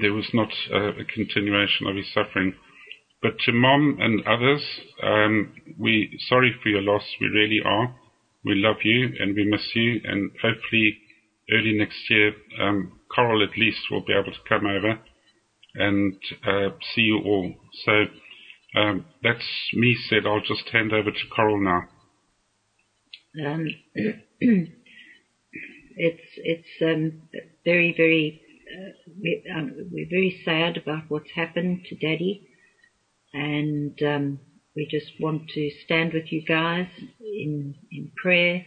there 0.00 0.12
was 0.12 0.28
not 0.32 0.52
a 0.72 1.04
continuation 1.04 1.86
of 1.86 1.96
his 1.96 2.12
suffering. 2.12 2.54
But 3.22 3.38
to 3.46 3.52
mom 3.52 3.98
and 4.00 4.22
others, 4.26 4.62
um, 5.02 5.54
we 5.78 6.18
sorry 6.28 6.54
for 6.62 6.68
your 6.68 6.82
loss. 6.82 7.04
We 7.20 7.28
really 7.28 7.60
are. 7.64 7.94
We 8.44 8.54
love 8.56 8.76
you 8.84 9.14
and 9.18 9.34
we 9.34 9.44
miss 9.44 9.66
you. 9.74 10.00
And 10.04 10.30
hopefully, 10.42 10.98
early 11.50 11.78
next 11.78 11.98
year, 12.10 12.34
um, 12.60 13.00
Coral 13.14 13.42
at 13.42 13.56
least 13.56 13.80
will 13.90 14.04
be 14.04 14.12
able 14.12 14.32
to 14.32 14.48
come 14.48 14.66
over 14.66 14.98
and 15.76 16.16
uh, 16.46 16.76
see 16.94 17.02
you 17.02 17.20
all. 17.24 17.54
So 17.86 18.04
um, 18.78 19.06
that's 19.22 19.48
me 19.72 19.96
said. 20.08 20.26
I'll 20.26 20.40
just 20.40 20.68
hand 20.70 20.92
over 20.92 21.10
to 21.10 21.26
Coral 21.34 21.62
now. 21.62 21.82
It's 25.96 26.22
it's 26.36 26.82
um, 26.82 27.22
very 27.64 27.94
very 27.96 28.40
uh, 28.76 29.58
um, 29.58 29.72
we're 29.92 30.08
very 30.08 30.42
sad 30.44 30.76
about 30.76 31.04
what's 31.08 31.30
happened 31.34 31.84
to 31.86 31.94
Daddy, 31.96 32.48
and 33.32 34.00
um, 34.02 34.40
we 34.74 34.86
just 34.90 35.12
want 35.20 35.48
to 35.50 35.70
stand 35.84 36.12
with 36.12 36.32
you 36.32 36.42
guys 36.44 36.88
in 37.20 37.74
in 37.90 38.10
prayer 38.16 38.64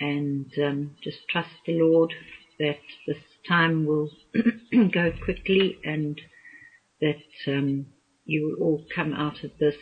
and 0.00 0.52
um, 0.58 0.96
just 1.02 1.18
trust 1.30 1.50
the 1.64 1.72
Lord 1.78 2.12
that 2.58 2.80
this 3.06 3.22
time 3.48 3.86
will 3.86 4.10
go 4.92 5.12
quickly 5.24 5.78
and 5.84 6.20
that 7.00 7.22
um, 7.46 7.86
you 8.24 8.44
will 8.44 8.64
all 8.64 8.84
come 8.94 9.12
out 9.12 9.44
of 9.44 9.52
this 9.58 9.76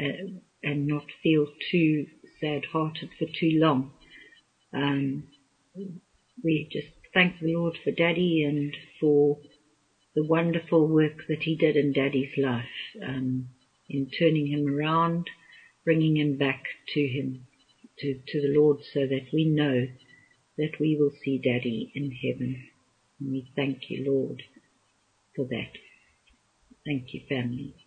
uh, 0.00 0.38
and 0.62 0.86
not 0.86 1.04
feel 1.22 1.46
too 1.70 2.06
sad-hearted 2.40 3.10
for 3.18 3.26
too 3.26 3.58
long. 3.58 3.92
Um, 4.72 5.24
we 6.44 6.68
just 6.72 6.88
thank 7.14 7.38
the 7.40 7.54
Lord 7.54 7.78
for 7.84 7.92
Daddy 7.92 8.44
and 8.44 8.76
for 9.00 9.38
the 10.14 10.24
wonderful 10.24 10.88
work 10.88 11.24
that 11.28 11.42
he 11.42 11.56
did 11.56 11.76
in 11.76 11.92
Daddy's 11.92 12.36
life, 12.38 12.64
um, 13.06 13.48
in 13.88 14.10
turning 14.18 14.46
him 14.46 14.66
around, 14.68 15.28
bringing 15.84 16.16
him 16.16 16.36
back 16.36 16.62
to 16.94 17.00
him, 17.00 17.46
to, 17.98 18.14
to 18.28 18.40
the 18.40 18.54
Lord 18.58 18.78
so 18.92 19.00
that 19.00 19.28
we 19.32 19.46
know 19.46 19.86
that 20.58 20.80
we 20.80 20.96
will 20.98 21.12
see 21.24 21.38
Daddy 21.38 21.92
in 21.94 22.10
heaven. 22.12 22.68
And 23.20 23.30
we 23.32 23.52
thank 23.56 23.90
you, 23.90 24.04
Lord, 24.10 24.42
for 25.36 25.46
that. 25.46 25.72
Thank 26.86 27.14
you, 27.14 27.22
family. 27.28 27.79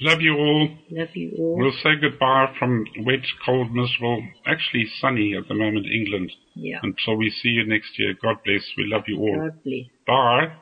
Love 0.00 0.20
you 0.20 0.34
all. 0.36 0.68
Love 0.90 1.14
you 1.14 1.32
all. 1.38 1.56
We'll 1.58 1.72
say 1.82 1.96
goodbye 2.00 2.54
from 2.58 2.84
wet, 3.04 3.20
cold, 3.44 3.72
miserable, 3.72 4.26
actually 4.46 4.86
sunny 5.00 5.34
at 5.36 5.48
the 5.48 5.54
moment, 5.54 5.86
England. 5.86 6.32
Yeah. 6.54 6.80
Until 6.82 7.16
we 7.16 7.30
see 7.30 7.50
you 7.50 7.66
next 7.66 7.98
year. 7.98 8.14
God 8.22 8.36
bless. 8.44 8.62
We 8.76 8.84
love 8.86 9.04
you 9.06 9.18
all. 9.18 9.36
God 9.36 9.62
bless. 9.62 9.86
Bye. 10.06 10.52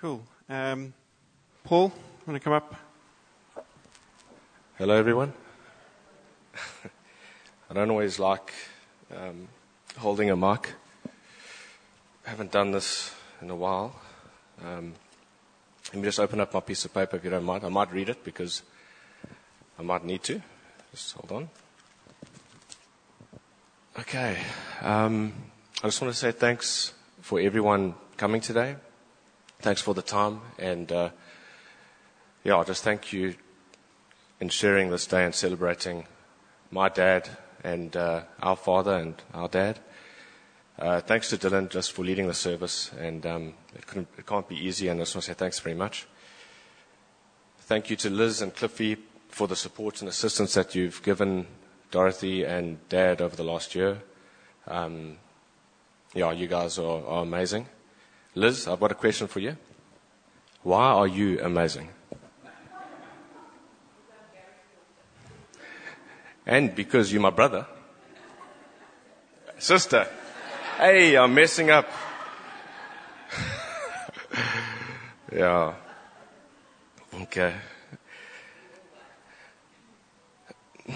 Cool. 0.00 0.22
Um, 0.48 0.92
Paul, 1.64 1.92
want 2.26 2.40
to 2.40 2.40
come 2.40 2.52
up? 2.52 2.74
Hello, 4.76 4.94
everyone. 4.94 5.32
I 7.70 7.74
don't 7.74 7.90
always 7.90 8.18
like 8.18 8.52
um, 9.16 9.48
holding 9.96 10.30
a 10.30 10.36
mic. 10.36 10.72
I 12.26 12.30
haven't 12.30 12.52
done 12.52 12.72
this 12.72 13.14
in 13.40 13.50
a 13.50 13.56
while. 13.56 13.94
Um, 14.62 14.94
let 15.92 16.00
me 16.00 16.04
just 16.04 16.20
open 16.20 16.40
up 16.40 16.54
my 16.54 16.60
piece 16.60 16.86
of 16.86 16.94
paper 16.94 17.16
if 17.16 17.24
you 17.24 17.28
don't 17.28 17.44
mind. 17.44 17.64
I 17.64 17.68
might 17.68 17.92
read 17.92 18.08
it 18.08 18.24
because 18.24 18.62
I 19.78 19.82
might 19.82 20.04
need 20.04 20.22
to. 20.22 20.40
Just 20.90 21.12
hold 21.12 21.32
on. 21.32 21.50
Okay. 23.98 24.38
Um, 24.80 25.34
I 25.82 25.88
just 25.88 26.00
want 26.00 26.14
to 26.14 26.18
say 26.18 26.32
thanks 26.32 26.94
for 27.20 27.38
everyone 27.40 27.94
coming 28.16 28.40
today. 28.40 28.76
Thanks 29.60 29.82
for 29.82 29.92
the 29.92 30.00
time. 30.00 30.40
And 30.58 30.90
uh, 30.90 31.10
yeah, 32.42 32.56
I 32.56 32.64
just 32.64 32.82
thank 32.82 33.12
you 33.12 33.34
in 34.40 34.48
sharing 34.48 34.90
this 34.90 35.06
day 35.06 35.26
and 35.26 35.34
celebrating 35.34 36.06
my 36.70 36.88
dad 36.88 37.28
and 37.62 37.94
uh, 37.94 38.22
our 38.40 38.56
father 38.56 38.94
and 38.94 39.14
our 39.34 39.48
dad. 39.48 39.78
Uh, 40.78 41.00
thanks 41.00 41.28
to 41.28 41.36
Dylan 41.36 41.68
just 41.68 41.92
for 41.92 42.02
leading 42.02 42.28
the 42.28 42.34
service, 42.34 42.90
and 42.98 43.26
um, 43.26 43.54
it, 43.74 44.26
can't 44.26 44.48
be 44.48 44.56
easy, 44.56 44.88
and 44.88 45.00
I 45.00 45.02
just 45.04 45.14
want 45.14 45.24
to 45.24 45.30
say 45.30 45.34
thanks 45.34 45.58
very 45.60 45.74
much. 45.74 46.06
Thank 47.60 47.90
you 47.90 47.96
to 47.96 48.10
Liz 48.10 48.42
and 48.42 48.54
Cliffy 48.54 48.96
for 49.28 49.48
the 49.48 49.56
support 49.56 50.00
and 50.00 50.08
assistance 50.08 50.54
that 50.54 50.74
you've 50.74 51.02
given 51.02 51.46
Dorothy 51.90 52.44
and 52.44 52.86
Dad 52.88 53.22
over 53.22 53.34
the 53.34 53.44
last 53.44 53.74
year. 53.74 54.02
Um, 54.66 55.16
yeah, 56.14 56.32
you 56.32 56.46
guys 56.46 56.78
are, 56.78 57.04
are 57.06 57.22
amazing. 57.22 57.66
Liz, 58.34 58.68
I've 58.68 58.80
got 58.80 58.92
a 58.92 58.94
question 58.94 59.26
for 59.26 59.40
you. 59.40 59.56
Why 60.62 60.92
are 60.92 61.06
you 61.06 61.40
amazing? 61.40 61.88
And 66.46 66.74
because 66.74 67.12
you're 67.12 67.22
my 67.22 67.30
brother. 67.30 67.66
Sister. 69.58 70.08
Hey, 70.76 71.16
I'm 71.16 71.34
messing 71.34 71.70
up. 71.70 71.88
Yeah. 75.34 75.74
Okay. 77.22 77.54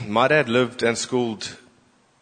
My 0.06 0.28
dad 0.28 0.48
lived 0.48 0.82
and 0.82 0.96
schooled 0.98 1.56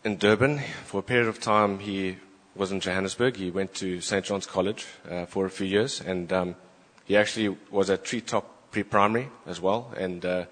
in 0.04 0.16
Durban. 0.16 0.60
For 0.84 1.00
a 1.00 1.02
period 1.02 1.28
of 1.28 1.40
time, 1.40 1.78
he 1.78 2.18
was 2.54 2.70
in 2.70 2.80
Johannesburg. 2.80 3.36
He 3.36 3.50
went 3.50 3.74
to 3.74 4.00
St. 4.00 4.24
John's 4.24 4.46
College 4.46 4.86
uh, 5.10 5.26
for 5.26 5.46
a 5.46 5.50
few 5.50 5.66
years, 5.66 6.00
and 6.00 6.32
um, 6.32 6.56
he 7.04 7.16
actually 7.16 7.56
was 7.70 7.90
at 7.90 8.04
Treetop 8.04 8.70
Pre-Primary 8.70 9.28
as 9.46 9.60
well. 9.60 9.92
And 9.96 10.24
uh, 10.24 10.44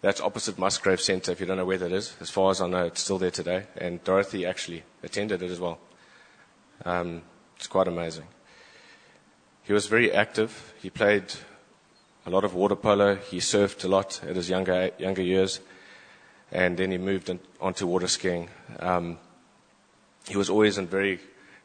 that's 0.00 0.20
opposite 0.20 0.58
Musgrave 0.58 1.00
Centre. 1.00 1.32
If 1.32 1.40
you 1.40 1.46
don't 1.46 1.56
know 1.56 1.64
where 1.64 1.78
that 1.78 1.92
is, 1.92 2.14
as 2.20 2.30
far 2.30 2.50
as 2.50 2.60
I 2.60 2.66
know, 2.66 2.84
it's 2.86 3.00
still 3.00 3.18
there 3.18 3.30
today. 3.30 3.66
And 3.76 4.02
Dorothy 4.04 4.44
actually 4.44 4.82
attended 5.02 5.42
it 5.42 5.50
as 5.50 5.60
well. 5.60 5.78
Um, 6.84 7.22
it's 7.56 7.66
quite 7.66 7.88
amazing. 7.88 8.24
He 9.70 9.74
was 9.74 9.86
very 9.86 10.10
active. 10.10 10.74
He 10.82 10.90
played 10.90 11.32
a 12.26 12.30
lot 12.30 12.42
of 12.42 12.54
water 12.54 12.74
polo. 12.74 13.14
He 13.14 13.36
surfed 13.36 13.84
a 13.84 13.86
lot 13.86 14.20
at 14.24 14.34
his 14.34 14.50
younger 14.50 14.90
younger 14.98 15.22
years, 15.22 15.60
and 16.50 16.76
then 16.76 16.90
he 16.90 16.98
moved 16.98 17.30
in, 17.30 17.38
onto 17.60 17.86
water 17.86 18.08
skiing. 18.08 18.48
Um, 18.80 19.18
he 20.26 20.36
was 20.36 20.50
always 20.50 20.76
in 20.76 20.88
very 20.88 21.20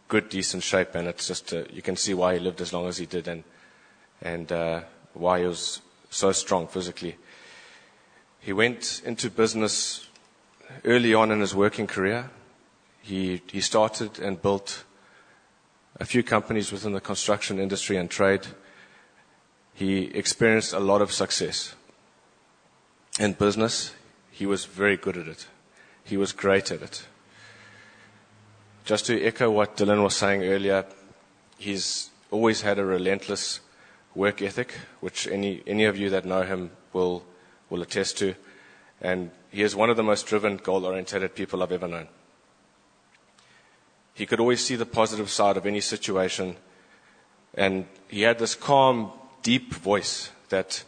good, 0.08 0.30
decent 0.30 0.62
shape, 0.62 0.94
and 0.94 1.08
it's 1.08 1.28
just 1.28 1.52
uh, 1.52 1.64
you 1.74 1.82
can 1.82 1.96
see 1.96 2.14
why 2.14 2.36
he 2.36 2.40
lived 2.40 2.62
as 2.62 2.72
long 2.72 2.86
as 2.88 2.98
he 3.00 3.08
did, 3.08 3.28
and 3.28 3.44
and 4.22 4.52
uh, 4.52 4.82
why 5.16 5.40
he 5.40 5.48
was 5.48 5.82
so 6.12 6.32
strong 6.32 6.68
physically. 6.68 7.16
He 8.40 8.54
went 8.54 9.02
into 9.04 9.32
business 9.32 10.08
early 10.84 11.16
on 11.16 11.32
in 11.32 11.40
his 11.40 11.56
working 11.56 11.88
career. 11.88 12.30
He 13.02 13.42
he 13.52 13.62
started 13.62 14.20
and 14.20 14.40
built 14.40 14.84
a 16.00 16.06
few 16.06 16.24
companies 16.24 16.72
within 16.72 16.94
the 16.94 17.02
construction 17.02 17.60
industry 17.60 17.98
and 17.98 18.10
trade. 18.10 18.48
He 19.74 20.06
experienced 20.06 20.74
a 20.74 20.80
lot 20.80 21.02
of 21.02 21.12
success. 21.12 21.76
In 23.20 23.34
business, 23.34 23.94
he 24.32 24.46
was 24.46 24.66
very 24.66 24.98
good 24.98 25.18
at 25.18 25.28
it. 25.28 25.48
He 26.04 26.18
was 26.18 26.32
great 26.32 26.72
at 26.72 26.82
it. 26.82 27.06
Just 28.84 29.06
to 29.08 29.24
echo 29.24 29.50
what 29.50 29.78
Dylan 29.78 30.04
was 30.04 30.16
saying 30.16 30.44
earlier, 30.44 30.86
he's 31.58 32.10
always 32.30 32.62
had 32.62 32.78
a 32.78 32.86
relentless 32.86 33.62
work 34.14 34.42
ethic, 34.42 34.74
which 35.00 35.28
any, 35.28 35.64
any 35.66 35.86
of 35.86 35.98
you 35.98 36.10
that 36.10 36.26
know 36.26 36.44
him 36.44 36.72
will, 36.94 37.24
will 37.70 37.82
attest 37.82 38.18
to. 38.20 38.36
And 39.02 39.32
he 39.52 39.62
is 39.62 39.76
one 39.76 39.90
of 39.90 39.98
the 39.98 40.04
most 40.04 40.28
driven, 40.28 40.58
goal 40.58 40.86
oriented 40.86 41.36
people 41.36 41.64
I've 41.64 41.72
ever 41.72 41.88
known. 41.88 42.08
He 44.16 44.26
could 44.26 44.40
always 44.40 44.66
see 44.66 44.78
the 44.78 44.86
positive 44.86 45.30
side 45.30 45.58
of 45.58 45.66
any 45.66 45.82
situation. 45.82 46.56
And 47.54 47.86
he 48.08 48.22
had 48.22 48.40
this 48.40 48.56
calm, 48.56 49.12
deep 49.44 49.74
voice 49.76 50.32
that 50.50 50.84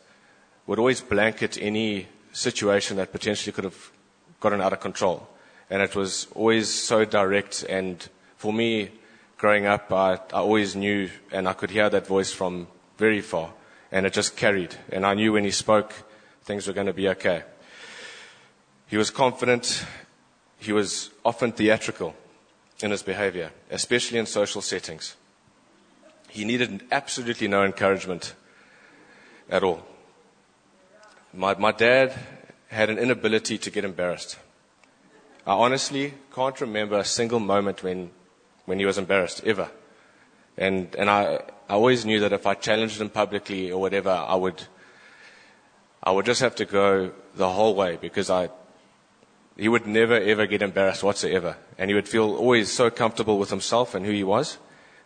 would 0.65 0.79
always 0.79 1.01
blanket 1.01 1.57
any 1.61 2.07
situation 2.31 2.95
that 2.97 3.11
potentially 3.11 3.51
could 3.51 3.65
have 3.65 3.91
gotten 4.39 4.61
out 4.61 4.71
of 4.71 4.79
control. 4.79 5.27
And 5.69 5.81
it 5.81 5.93
was 5.93 6.27
always 6.35 6.73
so 6.73 7.03
direct. 7.03 7.63
And 7.67 8.07
for 8.37 8.53
me, 8.53 8.91
growing 9.37 9.65
up, 9.65 9.91
I, 9.91 10.13
I 10.13 10.39
always 10.39 10.77
knew 10.77 11.09
and 11.29 11.49
I 11.49 11.53
could 11.53 11.69
hear 11.69 11.89
that 11.89 12.07
voice 12.07 12.31
from 12.31 12.67
very 12.97 13.19
far. 13.19 13.51
And 13.91 14.05
it 14.05 14.13
just 14.13 14.37
carried. 14.37 14.73
And 14.89 15.05
I 15.05 15.15
knew 15.15 15.33
when 15.33 15.43
he 15.43 15.51
spoke, 15.51 15.93
things 16.43 16.65
were 16.65 16.73
going 16.73 16.87
to 16.87 16.93
be 16.93 17.09
okay. 17.09 17.43
He 18.87 18.95
was 18.95 19.09
confident. 19.09 19.85
He 20.59 20.71
was 20.71 21.09
often 21.25 21.51
theatrical 21.51 22.15
in 22.81 22.91
his 22.91 23.03
behavior, 23.03 23.51
especially 23.71 24.19
in 24.19 24.25
social 24.25 24.61
settings. 24.61 25.15
He 26.29 26.45
needed 26.45 26.83
absolutely 26.91 27.47
no 27.47 27.63
encouragement 27.63 28.35
at 29.49 29.63
all. 29.63 29.83
My, 31.33 31.55
my 31.55 31.71
dad 31.71 32.13
had 32.67 32.89
an 32.89 32.97
inability 32.97 33.57
to 33.57 33.71
get 33.71 33.85
embarrassed. 33.85 34.37
I 35.45 35.53
honestly 35.53 36.13
can't 36.33 36.59
remember 36.59 36.97
a 36.97 37.05
single 37.05 37.39
moment 37.39 37.81
when, 37.81 38.11
when 38.65 38.79
he 38.79 38.85
was 38.85 38.97
embarrassed, 38.97 39.41
ever. 39.45 39.69
And, 40.57 40.93
and 40.95 41.09
I, 41.09 41.41
I 41.69 41.73
always 41.73 42.05
knew 42.05 42.19
that 42.19 42.33
if 42.33 42.45
I 42.45 42.53
challenged 42.53 42.99
him 42.99 43.09
publicly 43.09 43.71
or 43.71 43.79
whatever, 43.79 44.09
I 44.09 44.35
would, 44.35 44.63
I 46.03 46.11
would 46.11 46.25
just 46.25 46.41
have 46.41 46.55
to 46.55 46.65
go 46.65 47.11
the 47.35 47.49
whole 47.49 47.75
way 47.75 47.97
because 47.99 48.29
I, 48.29 48.49
he 49.57 49.67
would 49.67 49.87
never 49.87 50.13
ever 50.13 50.45
get 50.45 50.61
embarrassed 50.61 51.03
whatsoever. 51.03 51.57
And 51.77 51.89
he 51.89 51.95
would 51.95 52.07
feel 52.07 52.35
always 52.35 52.71
so 52.71 52.89
comfortable 52.89 53.39
with 53.39 53.49
himself 53.49 53.95
and 53.95 54.05
who 54.05 54.11
he 54.11 54.23
was. 54.23 54.57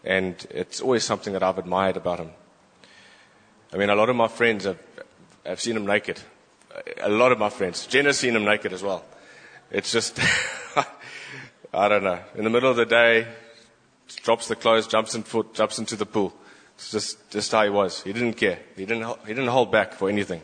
And 0.03 0.45
it's 0.49 0.81
always 0.81 1.03
something 1.03 1.33
that 1.33 1.43
I've 1.43 1.57
admired 1.57 1.97
about 1.97 2.19
him. 2.19 2.31
I 3.73 3.77
mean, 3.77 3.89
a 3.89 3.95
lot 3.95 4.09
of 4.09 4.15
my 4.15 4.27
friends 4.27 4.65
have, 4.65 4.79
have 5.45 5.61
seen 5.61 5.77
him 5.77 5.85
naked. 5.85 6.19
A 7.01 7.09
lot 7.09 7.31
of 7.31 7.39
my 7.39 7.49
friends. 7.49 7.87
Jen 7.87 8.05
has 8.05 8.17
seen 8.17 8.35
him 8.35 8.43
naked 8.43 8.73
as 8.73 8.83
well. 8.83 9.05
It's 9.69 9.91
just, 9.91 10.19
I 11.73 11.87
don't 11.87 12.03
know. 12.03 12.19
In 12.35 12.43
the 12.43 12.49
middle 12.49 12.69
of 12.69 12.75
the 12.75 12.85
day, 12.85 13.27
drops 14.23 14.47
the 14.47 14.55
clothes, 14.55 14.87
jumps 14.87 15.15
in 15.15 15.23
foot, 15.23 15.53
jumps 15.53 15.79
into 15.79 15.95
the 15.95 16.05
pool. 16.05 16.33
It's 16.75 16.91
just, 16.91 17.29
just 17.29 17.51
how 17.51 17.63
he 17.63 17.69
was. 17.69 18.01
He 18.03 18.11
didn't 18.11 18.33
care. 18.33 18.59
He 18.75 18.85
didn't, 18.85 19.07
he 19.21 19.33
didn't 19.33 19.47
hold 19.47 19.71
back 19.71 19.93
for 19.93 20.09
anything. 20.09 20.41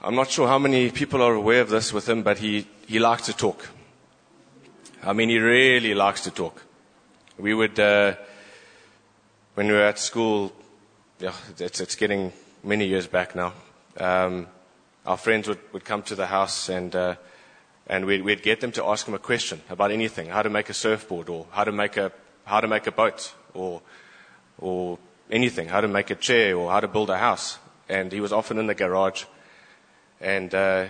I'm 0.00 0.14
not 0.14 0.30
sure 0.30 0.46
how 0.46 0.60
many 0.60 0.92
people 0.92 1.22
are 1.22 1.34
aware 1.34 1.60
of 1.60 1.70
this 1.70 1.92
with 1.92 2.08
him, 2.08 2.22
but 2.22 2.38
he, 2.38 2.68
he 2.86 3.00
likes 3.00 3.26
to 3.26 3.32
talk. 3.32 3.68
I 5.02 5.12
mean, 5.12 5.28
he 5.28 5.40
really 5.40 5.92
likes 5.92 6.22
to 6.22 6.30
talk. 6.30 6.62
We 7.36 7.52
would, 7.52 7.80
uh, 7.80 8.14
when 9.54 9.66
we 9.66 9.72
were 9.72 9.82
at 9.82 9.98
school, 9.98 10.52
yeah, 11.18 11.32
it's, 11.58 11.80
it's 11.80 11.96
getting 11.96 12.32
many 12.62 12.86
years 12.86 13.08
back 13.08 13.34
now. 13.34 13.54
Um, 13.98 14.46
our 15.04 15.16
friends 15.16 15.48
would, 15.48 15.58
would 15.72 15.84
come 15.84 16.02
to 16.02 16.14
the 16.14 16.26
house 16.26 16.68
and, 16.68 16.94
uh, 16.94 17.16
and 17.88 18.04
we'd, 18.04 18.22
we'd 18.22 18.44
get 18.44 18.60
them 18.60 18.70
to 18.72 18.84
ask 18.84 19.08
him 19.08 19.14
a 19.14 19.18
question 19.18 19.62
about 19.68 19.90
anything, 19.90 20.28
how 20.28 20.42
to 20.42 20.50
make 20.50 20.70
a 20.70 20.74
surfboard 20.74 21.28
or 21.28 21.46
how 21.50 21.64
to 21.64 21.72
make 21.72 21.96
a, 21.96 22.12
how 22.44 22.60
to 22.60 22.68
make 22.68 22.86
a 22.86 22.92
boat 22.92 23.34
or, 23.52 23.82
or 24.58 24.96
anything, 25.28 25.66
how 25.66 25.80
to 25.80 25.88
make 25.88 26.10
a 26.10 26.14
chair 26.14 26.56
or 26.56 26.70
how 26.70 26.78
to 26.78 26.86
build 26.86 27.10
a 27.10 27.18
house. 27.18 27.58
And 27.88 28.12
he 28.12 28.20
was 28.20 28.32
often 28.32 28.58
in 28.58 28.68
the 28.68 28.76
garage 28.76 29.24
and 30.20 30.54
uh, 30.54 30.86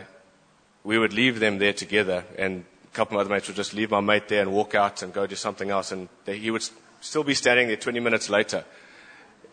we 0.84 0.98
would 0.98 1.12
leave 1.12 1.40
them 1.40 1.58
there 1.58 1.72
together, 1.72 2.24
and 2.36 2.64
a 2.84 2.94
couple 2.94 3.18
of 3.18 3.26
other 3.26 3.34
mates 3.34 3.48
would 3.48 3.56
just 3.56 3.74
leave 3.74 3.90
my 3.90 4.00
mate 4.00 4.28
there 4.28 4.42
and 4.42 4.52
walk 4.52 4.74
out 4.74 5.02
and 5.02 5.12
go 5.12 5.26
do 5.26 5.36
something 5.36 5.70
else, 5.70 5.92
and 5.92 6.08
they, 6.24 6.38
he 6.38 6.50
would 6.50 6.64
still 7.00 7.24
be 7.24 7.34
standing 7.34 7.68
there 7.68 7.76
20 7.76 8.00
minutes 8.00 8.30
later. 8.30 8.64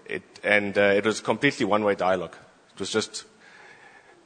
It, 0.05 0.24
and 0.44 0.77
uh, 0.77 0.94
it 0.96 1.05
was 1.05 1.20
completely 1.20 1.65
one-way 1.65 1.95
dialogue. 1.95 2.36
It 2.73 2.80
was 2.80 2.91
just, 2.91 3.26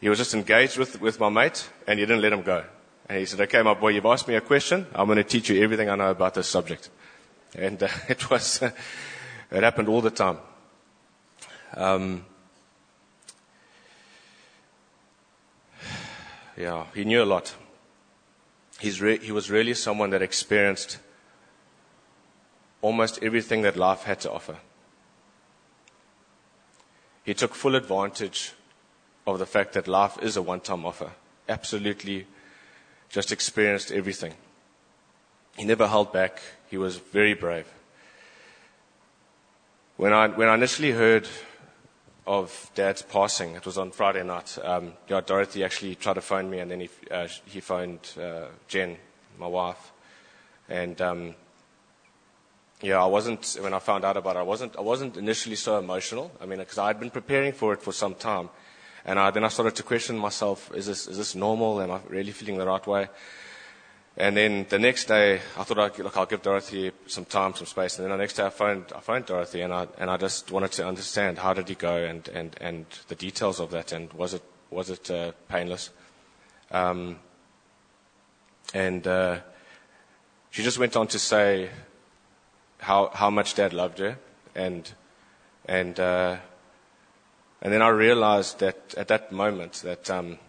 he 0.02 0.10
was 0.10 0.18
just 0.18 0.34
engaged 0.34 0.78
with, 0.78 1.00
with 1.02 1.20
my 1.20 1.30
mate, 1.30 1.70
and 1.88 2.00
he 2.00 2.06
didn't 2.06 2.22
let 2.22 2.34
him 2.34 2.44
go. 2.44 2.64
And 3.08 3.18
he 3.18 3.26
said, 3.26 3.42
okay, 3.42 3.62
my 3.64 3.74
boy, 3.74 3.90
you've 3.90 4.06
asked 4.06 4.28
me 4.28 4.36
a 4.36 4.42
question. 4.42 4.86
I'm 4.94 5.08
going 5.08 5.18
to 5.18 5.24
teach 5.24 5.50
you 5.50 5.64
everything 5.64 5.90
I 5.90 5.96
know 5.96 6.12
about 6.12 6.36
this 6.36 6.48
subject. 6.48 6.90
And 7.56 7.82
uh, 7.82 7.88
it 8.08 8.30
was, 8.30 8.62
it 9.52 9.64
happened 9.64 9.90
all 9.90 10.02
the 10.02 10.12
time. 10.12 10.38
Um, 11.76 12.26
Yeah, 16.60 16.88
he 16.94 17.06
knew 17.06 17.24
a 17.24 17.26
lot. 17.26 17.56
He's 18.82 19.00
re- 19.00 19.18
he 19.18 19.32
was 19.32 19.50
really 19.50 19.74
someone 19.74 20.10
that 20.10 20.22
experienced 20.22 21.00
almost 22.82 23.24
everything 23.24 23.62
that 23.62 23.78
life 23.78 24.04
had 24.04 24.20
to 24.22 24.32
offer. 24.32 24.58
He 27.24 27.34
took 27.34 27.56
full 27.56 27.76
advantage 27.76 28.52
of 29.26 29.40
the 29.40 29.46
fact 29.46 29.72
that 29.74 29.88
life 29.88 30.18
is 30.22 30.36
a 30.36 30.42
one 30.42 30.60
time 30.60 30.86
offer. 30.86 31.12
Absolutely 31.48 32.28
just 33.08 33.32
experienced 33.32 33.90
everything. 33.94 34.34
He 35.56 35.64
never 35.64 35.88
held 35.88 36.12
back. 36.12 36.42
He 36.70 36.78
was 36.78 36.98
very 36.98 37.36
brave. 37.36 37.68
When 39.96 40.12
I, 40.12 40.28
when 40.28 40.50
I 40.50 40.56
initially 40.56 40.92
heard 40.92 41.26
of 42.30 42.70
Dad's 42.76 43.02
passing. 43.02 43.56
It 43.56 43.66
was 43.66 43.80
on 43.80 43.90
Friday 43.90 44.24
night. 44.24 44.56
Um, 44.64 44.94
yeah, 45.08 45.20
Dorothy 45.20 45.64
actually 45.64 45.96
tried 45.96 46.14
to 46.14 46.22
phone 46.22 46.48
me, 46.48 46.60
and 46.60 46.70
then 46.70 46.82
he, 46.82 46.90
uh, 47.10 47.28
he 47.46 47.60
phoned 47.60 48.08
uh, 48.22 48.46
Jen, 48.68 48.98
my 49.40 49.48
wife. 49.48 49.92
And 50.70 51.02
um, 51.02 51.34
yeah, 52.82 53.02
I 53.02 53.08
wasn't 53.08 53.58
when 53.60 53.74
I 53.74 53.80
found 53.80 54.06
out 54.06 54.16
about 54.16 54.36
it. 54.36 54.40
I 54.40 54.44
wasn't. 54.44 54.78
I 54.78 54.82
wasn't 54.82 55.18
initially 55.18 55.56
so 55.56 55.80
emotional. 55.80 56.32
I 56.40 56.46
mean, 56.46 56.60
because 56.60 56.78
I 56.78 56.86
had 56.86 57.00
been 57.00 57.10
preparing 57.10 57.52
for 57.52 57.74
it 57.74 57.82
for 57.82 57.92
some 57.92 58.14
time, 58.14 58.50
and 59.06 59.18
I, 59.18 59.32
then 59.32 59.44
I 59.44 59.48
started 59.48 59.76
to 59.78 59.84
question 59.84 60.16
myself: 60.16 60.72
Is 60.76 60.86
this 60.86 61.08
is 61.08 61.18
this 61.18 61.34
normal? 61.34 61.82
Am 61.82 61.90
I 61.90 62.00
really 62.08 62.32
feeling 62.32 62.60
the 62.60 62.68
right 62.68 62.86
way? 62.86 63.08
And 64.20 64.36
then 64.36 64.66
the 64.68 64.78
next 64.78 65.06
day, 65.06 65.40
I 65.58 65.64
thought, 65.64 65.80
I'd, 65.80 65.98
look, 65.98 66.18
I'll 66.18 66.26
give 66.26 66.42
Dorothy 66.42 66.92
some 67.08 67.24
time, 67.24 67.56
some 67.56 67.66
space. 67.66 67.98
And 67.98 68.04
then 68.04 68.12
the 68.12 68.22
next 68.22 68.34
day, 68.34 68.46
I 68.46 68.50
phoned, 68.50 68.92
I 68.94 69.00
phoned 69.00 69.26
Dorothy, 69.26 69.62
and 69.62 69.74
I, 69.74 69.88
and 69.98 70.10
I 70.10 70.18
just 70.18 70.52
wanted 70.52 70.74
to 70.74 70.86
understand 70.86 71.38
how 71.38 71.54
did 71.54 71.70
he 71.70 71.76
go 71.76 71.96
and, 71.96 72.28
and, 72.28 72.54
and 72.60 72.86
the 73.08 73.16
details 73.16 73.62
of 73.62 73.72
that, 73.72 73.94
and 73.94 74.12
was 74.12 74.34
it, 74.34 74.44
was 74.72 74.90
it 74.90 75.10
uh, 75.10 75.32
painless? 75.48 75.90
Um, 76.70 77.20
and 78.74 79.08
uh, 79.08 79.40
she 80.50 80.64
just 80.64 80.80
went 80.80 80.98
on 80.98 81.08
to 81.08 81.18
say 81.18 81.70
how, 82.80 83.12
how 83.14 83.30
much 83.30 83.56
Dad 83.56 83.72
loved 83.72 84.00
her, 84.00 84.18
and, 84.54 84.92
and, 85.66 85.98
uh, 85.98 86.36
and 87.62 87.72
then 87.72 87.82
I 87.82 87.88
realized 87.88 88.60
that 88.60 88.94
at 88.98 89.08
that 89.08 89.32
moment 89.32 89.76
that 89.86 90.12
um, 90.12 90.40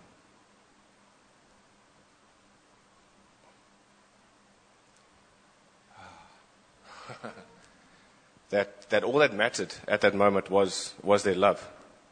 that, 8.51 8.91
that 8.91 9.05
all 9.05 9.19
that 9.19 9.35
mattered 9.35 9.75
at 9.89 10.01
that 10.03 10.15
moment 10.15 10.51
was, 10.51 10.95
was 11.03 11.23
their 11.23 11.35
love 11.35 11.67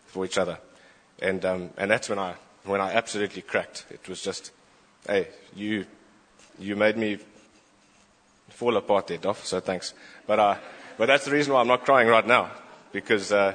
for 0.06 0.24
each 0.24 0.38
other. 0.38 0.58
And, 1.20 1.44
um, 1.44 1.70
and 1.76 1.90
that's 1.90 2.08
when 2.08 2.18
I, 2.18 2.34
when 2.64 2.80
I 2.80 2.92
absolutely 2.92 3.42
cracked. 3.42 3.84
It 3.90 4.08
was 4.08 4.22
just, 4.22 4.52
hey, 5.06 5.28
you, 5.54 5.84
you 6.58 6.76
made 6.76 6.96
me 6.96 7.18
fall 8.50 8.76
apart 8.76 9.08
there, 9.08 9.18
Doff, 9.18 9.44
so 9.44 9.60
thanks. 9.60 9.94
But, 10.26 10.38
uh, 10.38 10.56
but 10.96 11.06
that's 11.06 11.24
the 11.24 11.32
reason 11.32 11.52
why 11.52 11.60
I'm 11.60 11.68
not 11.68 11.84
crying 11.84 12.08
right 12.08 12.26
now, 12.26 12.50
because 12.92 13.32
uh, 13.32 13.54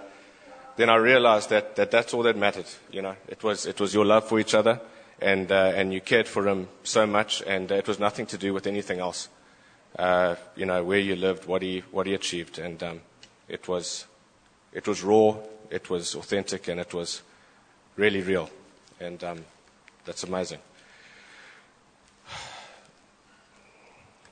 then 0.75 0.89
I 0.89 0.95
realized 0.95 1.49
that, 1.49 1.75
that 1.77 1.91
that's 1.91 2.13
all 2.13 2.23
that 2.23 2.37
mattered. 2.37 2.67
You 2.91 3.01
know, 3.01 3.15
it 3.27 3.43
was, 3.43 3.65
it 3.65 3.79
was 3.79 3.93
your 3.93 4.05
love 4.05 4.27
for 4.27 4.39
each 4.39 4.53
other, 4.53 4.81
and, 5.21 5.51
uh, 5.51 5.71
and 5.75 5.93
you 5.93 6.01
cared 6.01 6.27
for 6.27 6.47
him 6.47 6.67
so 6.83 7.05
much, 7.05 7.41
and 7.47 7.71
it 7.71 7.87
was 7.87 7.99
nothing 7.99 8.25
to 8.27 8.37
do 8.37 8.53
with 8.53 8.67
anything 8.67 8.99
else 8.99 9.29
uh, 9.97 10.35
you 10.55 10.65
know, 10.65 10.83
where 10.83 10.99
you 10.99 11.15
lived, 11.15 11.45
what 11.45 11.61
he, 11.61 11.83
what 11.91 12.07
he 12.07 12.13
achieved. 12.13 12.59
And 12.59 12.81
um, 12.83 13.01
it, 13.47 13.67
was, 13.67 14.05
it 14.71 14.87
was 14.87 15.03
raw, 15.03 15.37
it 15.69 15.89
was 15.89 16.15
authentic, 16.15 16.67
and 16.67 16.79
it 16.79 16.93
was 16.93 17.21
really 17.95 18.21
real. 18.21 18.49
And 18.99 19.23
um, 19.23 19.45
that's 20.05 20.23
amazing. 20.23 20.59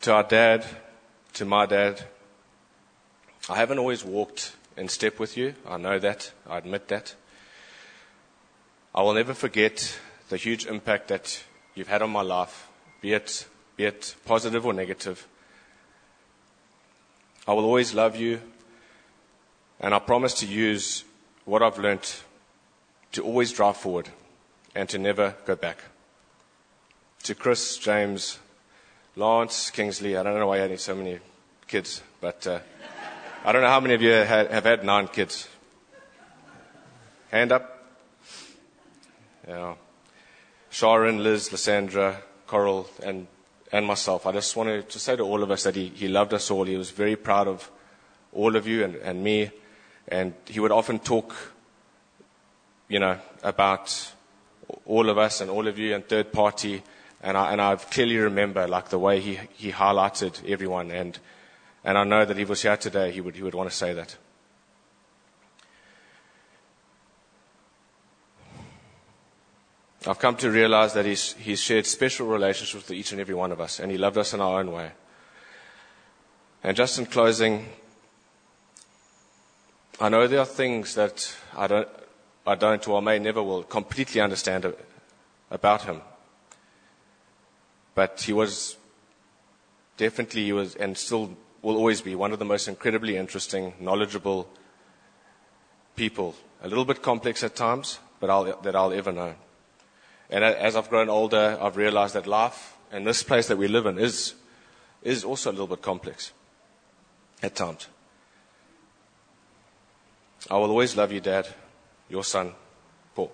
To 0.02 0.14
our 0.14 0.24
dad, 0.24 0.66
to 1.34 1.46
my 1.46 1.68
dad, 1.68 2.04
I 3.50 3.56
haven't 3.56 3.78
always 3.78 4.04
walked 4.04 4.56
in 4.78 4.88
step 4.90 5.20
with 5.20 5.38
you. 5.38 5.54
I 5.68 5.78
know 5.78 6.00
that. 6.00 6.32
I 6.50 6.58
admit 6.58 6.88
that. 6.88 7.14
I 8.96 9.04
will 9.04 9.14
never 9.14 9.34
forget 9.34 10.00
the 10.30 10.38
huge 10.38 10.66
impact 10.66 11.10
that 11.10 11.44
you've 11.76 11.88
had 11.88 12.02
on 12.02 12.10
my 12.10 12.22
life, 12.22 12.68
be 13.00 13.14
it, 13.14 13.48
be 13.76 13.86
it 13.86 14.16
positive 14.26 14.66
or 14.66 14.74
negative. 14.74 15.28
I 17.48 17.54
will 17.54 17.66
always 17.66 17.94
love 17.94 18.16
you, 18.16 18.40
and 19.80 19.94
I 19.94 20.00
promise 20.00 20.36
to 20.36 20.46
use 20.46 21.04
what 21.46 21.64
I've 21.64 21.80
learnt 21.80 22.24
to 23.14 23.24
always 23.24 23.52
drive 23.52 23.78
forward 23.78 24.10
and 24.76 24.88
to 24.90 25.00
never 25.00 25.36
go 25.46 25.56
back. 25.56 25.80
To 27.24 27.36
Chris, 27.36 27.78
James, 27.78 28.40
Lance, 29.16 29.72
Kingsley. 29.72 30.16
I 30.16 30.24
don't 30.24 30.38
know 30.38 30.48
why 30.48 30.58
you 30.58 30.70
had 30.70 30.80
so 30.80 30.96
many 30.96 31.20
kids, 31.68 32.02
but 32.20 32.46
uh, 32.46 32.60
I 33.44 33.52
don't 33.52 33.62
know 33.62 33.70
how 33.70 33.80
many 33.80 33.96
of 33.96 34.02
you 34.02 34.12
have, 34.12 34.52
have 34.52 34.64
had 34.64 34.84
nine 34.84 35.08
kids. 35.08 35.48
Hand 37.32 37.52
up. 37.52 37.86
Yeah. 39.48 39.76
Sharon, 40.70 41.24
Liz, 41.24 41.52
Lysandra, 41.52 42.22
Coral, 42.46 42.88
and, 43.04 43.28
and 43.72 43.86
myself. 43.86 44.26
I 44.26 44.32
just 44.34 44.56
wanted 44.56 44.90
to 44.90 45.00
say 45.00 45.16
to 45.16 45.24
all 45.24 45.44
of 45.44 45.52
us 45.52 45.64
that 45.64 45.76
he, 45.76 45.88
he 45.88 46.08
loved 46.08 46.34
us 46.34 46.52
all. 46.52 46.66
He 46.66 46.78
was 46.78 46.92
very 46.92 47.16
proud 47.16 47.48
of 47.48 47.70
all 48.34 48.56
of 48.56 48.68
you 48.68 48.84
and, 48.84 48.96
and 48.96 49.24
me. 49.24 49.52
And 50.08 50.34
he 50.46 50.60
would 50.60 50.72
often 50.72 51.00
talk, 51.00 51.34
you 52.88 53.00
know, 53.00 53.18
about 53.44 54.14
all 54.86 55.10
of 55.10 55.18
us 55.18 55.42
and 55.42 55.50
all 55.50 55.68
of 55.68 55.78
you 55.78 55.96
and 55.96 56.08
third 56.08 56.32
party. 56.32 56.84
And 57.22 57.38
I, 57.38 57.52
and 57.52 57.62
I 57.62 57.76
clearly 57.76 58.18
remember 58.18 58.68
like 58.68 58.90
the 58.90 59.00
way 59.00 59.20
he, 59.20 59.40
he 59.54 59.72
highlighted 59.72 60.50
everyone. 60.50 60.92
And, 60.92 61.18
and 61.84 61.98
I 61.98 62.04
know 62.04 62.26
that 62.26 62.32
if 62.32 62.38
he 62.38 62.46
was 62.46 62.62
here 62.62 62.78
today, 62.78 63.12
he 63.12 63.22
would, 63.22 63.36
he 63.36 63.44
would 63.44 63.56
want 63.56 63.70
to 63.70 63.76
say 63.76 63.94
that. 63.94 64.18
I've 70.08 70.18
come 70.18 70.36
to 70.38 70.50
realize 70.50 70.94
that 70.94 71.06
he's, 71.06 71.34
he's 71.34 71.62
shared 71.62 71.86
special 71.86 72.26
relationships 72.26 72.88
with 72.88 72.98
each 72.98 73.12
and 73.12 73.22
every 73.22 73.36
one 73.36 73.52
of 73.52 73.62
us, 73.62 73.80
and 73.80 73.92
he 73.92 74.00
loved 74.00 74.18
us 74.18 74.34
in 74.34 74.42
our 74.42 74.60
own 74.60 74.72
way. 74.72 74.92
And 76.64 76.76
just 76.76 76.98
in 76.98 77.06
closing, 77.06 77.68
I 80.00 80.10
know 80.10 80.26
there 80.26 80.40
are 80.40 80.46
things 80.46 80.96
that 80.96 81.32
I 81.56 81.68
don't, 81.68 81.88
I 82.48 82.56
don't 82.56 82.88
or 82.88 83.00
may 83.02 83.20
never 83.20 83.44
will 83.44 83.62
completely 83.62 84.22
understand 84.22 84.74
about 85.52 85.84
him. 85.84 86.02
But 87.94 88.22
he 88.22 88.34
was 88.34 88.78
definitely, 89.98 90.46
he 90.46 90.54
was, 90.54 90.74
and 90.76 90.98
still 90.98 91.38
will 91.62 91.76
always 91.78 92.02
be, 92.02 92.16
one 92.16 92.32
of 92.32 92.40
the 92.40 92.46
most 92.46 92.68
incredibly 92.68 93.18
interesting, 93.18 93.76
knowledgeable 93.80 94.50
people. 95.96 96.34
A 96.64 96.68
little 96.68 96.86
bit 96.86 97.04
complex 97.04 97.44
at 97.44 97.56
times, 97.56 98.00
but 98.20 98.32
I'll, 98.32 98.60
that 98.62 98.76
I'll 98.76 98.94
ever 98.94 99.12
know. 99.12 99.36
And 100.32 100.46
as 100.46 100.78
I've 100.78 100.90
grown 100.90 101.10
older, 101.10 101.58
I've 101.62 101.76
realized 101.76 102.16
that 102.16 102.26
life 102.26 102.78
and 102.90 103.06
this 103.06 103.22
place 103.22 103.48
that 103.50 103.58
we 103.58 103.68
live 103.68 103.86
in 103.86 104.00
is, 104.00 104.34
is 105.04 105.26
also 105.26 105.52
a 105.52 105.54
little 105.54 105.68
bit 105.68 105.82
complex 105.82 106.32
at 107.44 107.54
times. 107.54 107.88
I 110.50 110.58
will 110.58 110.70
always 110.70 110.96
love 110.96 111.12
you, 111.12 111.20
Dad, 111.20 111.48
your 112.10 112.24
son, 112.24 112.54
Paul. 113.14 113.32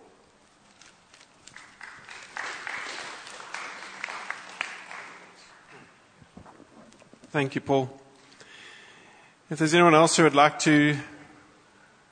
Thank 7.30 7.54
you, 7.54 7.62
Paul. 7.62 7.90
If 9.52 9.60
there's 9.60 9.76
anyone 9.76 9.94
else 9.94 10.18
who 10.18 10.24
would 10.24 10.36
like 10.36 10.58
to 10.60 10.98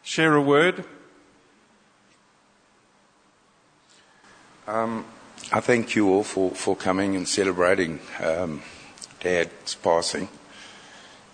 share 0.04 0.36
a 0.36 0.41
word, 0.41 0.86
Um, 4.67 5.06
I 5.51 5.60
thank 5.60 5.95
you 5.95 6.10
all 6.10 6.23
for, 6.23 6.49
for 6.49 6.75
coming 6.75 7.15
and 7.15 7.28
celebrating 7.28 7.99
um, 8.19 8.63
Dad's 9.19 9.75
passing. 9.75 10.28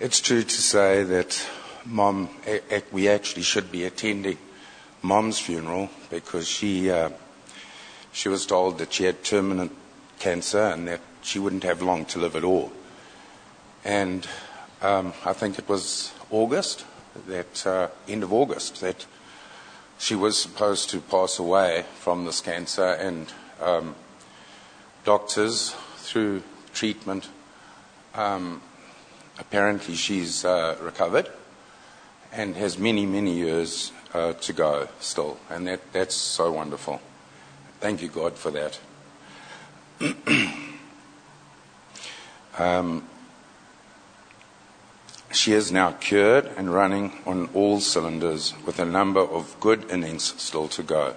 It's 0.02 0.20
true 0.20 0.44
to 0.44 0.62
say 0.62 1.04
that 1.04 1.48
Mom, 1.86 2.28
we 2.92 3.08
actually 3.08 3.44
should 3.44 3.72
be 3.72 3.86
attending 3.86 4.38
Mom's 5.02 5.40
funeral 5.40 5.90
because 6.10 6.46
she 6.46 6.92
uh, 6.92 7.12
she 8.12 8.28
was 8.28 8.46
told 8.46 8.80
that 8.80 8.92
she 8.92 9.06
had 9.06 9.24
terminal 9.24 9.70
cancer 10.20 10.60
and 10.64 10.90
that 10.90 11.00
she 11.22 11.40
wouldn't 11.40 11.64
have 11.64 11.82
long 11.82 12.04
to 12.08 12.20
live 12.20 12.36
at 12.36 12.44
all. 12.44 12.74
And 13.86 14.28
um, 14.82 15.14
I 15.26 15.32
think 15.32 15.58
it 15.58 15.70
was 15.70 16.12
August, 16.32 16.84
that 17.28 17.66
uh, 17.66 17.88
end 18.10 18.24
of 18.24 18.34
August, 18.34 18.82
that 18.82 19.06
she 20.02 20.16
was 20.16 20.36
supposed 20.36 20.90
to 20.90 21.00
pass 21.00 21.38
away 21.38 21.86
from 22.00 22.26
this 22.26 22.42
cancer, 22.42 22.94
and 22.94 23.32
um, 23.62 23.94
doctors, 25.06 25.76
through 25.98 26.42
treatment, 26.74 27.30
um, 28.16 28.64
apparently 29.38 29.94
she's 29.94 30.44
uh, 30.44 30.76
recovered 30.82 31.30
and 32.32 32.56
has 32.56 32.80
many, 32.80 33.06
many 33.06 33.36
years 33.36 33.92
uh, 34.16 34.34
to 34.34 34.54
go 34.54 34.88
still, 35.00 35.38
and 35.52 35.68
that, 35.68 35.94
that's 35.94 36.16
so 36.16 36.52
wonderful. 36.52 37.00
Thank 37.80 38.02
you, 38.02 38.08
God, 38.08 38.34
for 38.34 38.50
that. 38.50 38.80
um, 42.58 43.08
she 45.32 45.54
is 45.54 45.72
now 45.72 45.92
cured 45.94 46.46
and 46.58 46.74
running 46.74 47.14
on 47.26 47.50
all 47.54 47.80
cylinders 47.80 48.54
with 48.66 48.80
a 48.80 48.86
number 48.86 49.22
of 49.22 49.56
good 49.60 49.90
innings 49.90 50.34
still 50.42 50.68
to 50.70 50.84
go. 50.84 51.16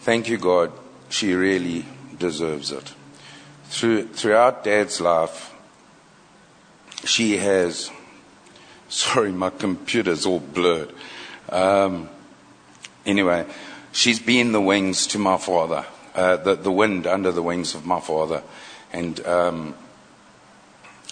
Thank 0.00 0.28
you, 0.28 0.38
God. 0.38 0.72
She 1.08 1.34
really 1.34 1.84
deserves 2.18 2.72
it. 2.72 2.94
Through, 3.66 4.08
throughout 4.08 4.64
Dad's 4.64 5.00
life, 5.00 5.54
she 7.04 7.36
has. 7.38 7.90
Sorry, 8.88 9.32
my 9.32 9.50
computer's 9.50 10.26
all 10.26 10.40
blurred. 10.40 10.92
Um, 11.48 12.10
anyway, 13.06 13.46
she's 13.92 14.20
been 14.20 14.52
the 14.52 14.60
wings 14.60 15.06
to 15.08 15.18
my 15.18 15.38
father, 15.38 15.86
uh, 16.14 16.36
the, 16.36 16.56
the 16.56 16.70
wind 16.70 17.06
under 17.06 17.32
the 17.32 17.42
wings 17.42 17.74
of 17.74 17.86
my 17.86 18.00
father. 18.00 18.42
And 18.92 19.24
um, 19.26 19.74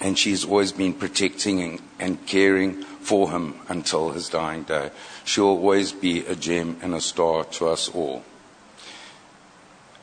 and 0.00 0.18
she's 0.18 0.44
always 0.44 0.72
been 0.72 0.94
protecting 0.94 1.62
and, 1.62 1.80
and 1.98 2.26
caring 2.26 2.82
for 2.82 3.30
him 3.30 3.54
until 3.68 4.10
his 4.10 4.28
dying 4.28 4.62
day. 4.62 4.90
She'll 5.24 5.44
always 5.44 5.92
be 5.92 6.26
a 6.26 6.34
gem 6.34 6.78
and 6.82 6.94
a 6.94 7.00
star 7.00 7.44
to 7.44 7.68
us 7.68 7.88
all. 7.90 8.24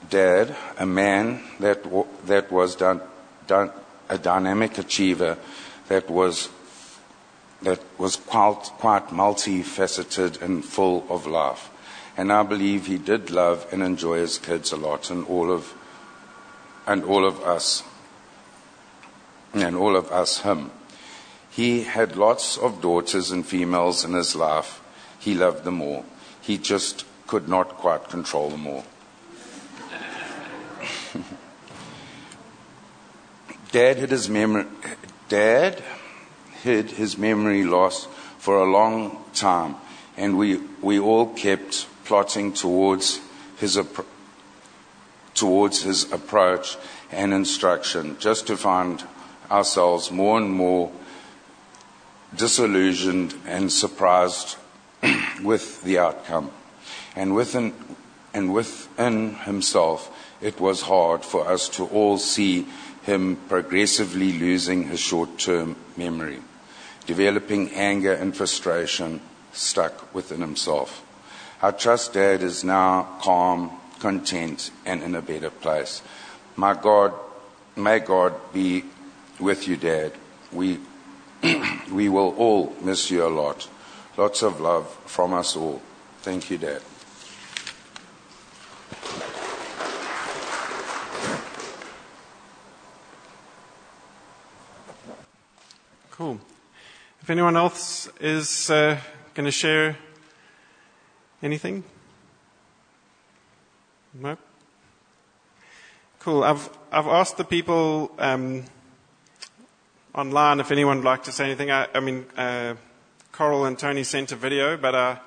Dad, 0.10 0.56
a 0.78 0.86
man 0.86 1.42
that, 1.60 1.84
that 2.26 2.52
was 2.52 2.80
a 2.82 4.18
dynamic 4.22 4.78
achiever 4.78 5.38
that 5.88 6.10
was, 6.10 6.50
that 7.62 7.80
was 7.98 8.16
quite, 8.16 8.64
quite 8.78 9.08
multifaceted 9.08 10.42
and 10.42 10.64
full 10.64 11.06
of 11.10 11.26
life. 11.26 11.70
And 12.16 12.32
I 12.32 12.44
believe 12.44 12.86
he 12.86 12.98
did 12.98 13.32
love 13.32 13.68
and 13.72 13.84
enjoy 13.84 14.20
his 14.20 14.38
kids 14.38 14.72
a 14.72 14.78
lot 14.78 15.10
and 15.10 15.26
all 15.26 15.52
of, 15.52 15.74
and 16.86 17.04
all 17.04 17.26
of 17.26 17.42
us 17.42 17.84
and 19.54 19.76
all 19.76 19.96
of 19.96 20.12
us 20.12 20.42
him. 20.42 20.72
He 21.50 21.84
had 21.84 22.16
lots 22.16 22.58
of 22.58 22.82
daughters 22.82 23.32
and 23.32 23.46
females 23.46 24.04
in 24.06 24.14
his 24.14 24.36
life. 24.36 24.82
He 25.20 25.34
loved 25.34 25.64
them 25.64 25.82
all. 25.82 26.06
He 26.42 26.58
just 26.58 27.06
could 27.26 27.48
not 27.50 27.70
quite 27.78 28.10
control 28.10 28.50
them 28.50 28.68
all. 28.68 28.86
Dad 33.72 33.98
hid 33.98 34.12
his 34.12 34.30
memory. 34.30 34.66
Dad 35.30 35.84
hid 36.64 36.92
his 36.92 37.18
memory 37.18 37.64
loss 37.64 38.08
for 38.38 38.58
a 38.60 38.72
long 38.72 39.24
time, 39.34 39.76
and 40.16 40.38
we 40.38 40.58
we 40.82 41.00
all 41.00 41.34
kept 41.34 41.88
plotting 42.06 42.54
towards 42.54 43.20
his 43.58 43.80
towards 45.34 45.82
his 45.82 46.12
approach 46.12 46.78
and 47.12 47.34
instruction, 47.34 48.18
just 48.20 48.48
to 48.48 48.56
find 48.56 49.04
ourselves 49.50 50.12
more 50.12 50.38
and 50.38 50.52
more 50.52 50.92
disillusioned 52.36 53.34
and 53.46 53.72
surprised 53.72 54.58
with 55.44 55.82
the 55.84 55.98
outcome. 56.00 56.52
And 57.16 57.34
within, 57.34 57.74
and 58.34 58.54
within 58.54 59.36
himself, 59.36 60.14
it 60.42 60.60
was 60.60 60.82
hard 60.82 61.24
for 61.24 61.48
us 61.48 61.70
to 61.70 61.86
all 61.86 62.18
see 62.18 62.68
him 63.04 63.38
progressively 63.48 64.34
losing 64.34 64.84
his 64.84 65.00
short 65.00 65.40
term 65.40 65.76
memory, 65.96 66.40
developing 67.06 67.72
anger 67.72 68.14
and 68.14 68.36
frustration 68.36 69.22
stuck 69.54 70.14
within 70.14 70.42
himself. 70.42 71.04
I 71.62 71.72
trust 71.72 72.14
Dad 72.14 72.44
is 72.44 72.64
now 72.64 73.08
calm, 73.22 73.72
content, 74.00 74.70
and 74.86 75.02
in 75.02 75.16
a 75.16 75.22
better 75.22 75.50
place. 75.50 76.04
My 76.56 76.74
God, 76.76 77.14
may 77.76 78.00
God 78.00 78.34
be 78.54 78.84
with 79.40 79.68
you, 79.68 79.78
Dad. 79.78 80.14
We, 80.52 80.80
we 81.92 82.10
will 82.10 82.36
all 82.38 82.76
miss 82.82 83.12
you 83.12 83.26
a 83.26 83.30
lot. 83.30 83.68
Lots 84.18 84.42
of 84.42 84.60
love 84.60 84.88
from 85.06 85.34
us 85.34 85.56
all. 85.56 85.82
Thank 86.22 86.50
you, 86.50 86.58
Dad. 86.58 86.82
Cool. 96.12 96.40
If 97.22 97.30
anyone 97.30 97.56
else 97.56 98.10
is 98.20 98.72
uh, 98.72 99.00
going 99.36 99.46
to 99.46 99.52
share 99.52 99.98
anything? 101.44 101.84
No? 104.16 104.36
Cool. 106.20 106.44
I've, 106.44 106.70
I've 106.92 107.06
asked 107.06 107.38
the 107.38 107.44
people 107.44 108.12
um, 108.18 108.64
online 110.18 110.60
if 110.60 110.72
anyone 110.72 110.98
would 110.98 111.06
like 111.06 111.24
to 111.24 111.32
say 111.32 111.46
anything. 111.46 111.70
I, 111.70 111.88
I 111.94 112.00
mean, 112.00 112.26
uh, 112.36 112.74
Coral 113.32 113.66
and 113.66 113.78
Tony 113.78 114.04
sent 114.04 114.32
a 114.32 114.36
video, 114.36 114.76
but 114.76 114.96
I 114.96 115.20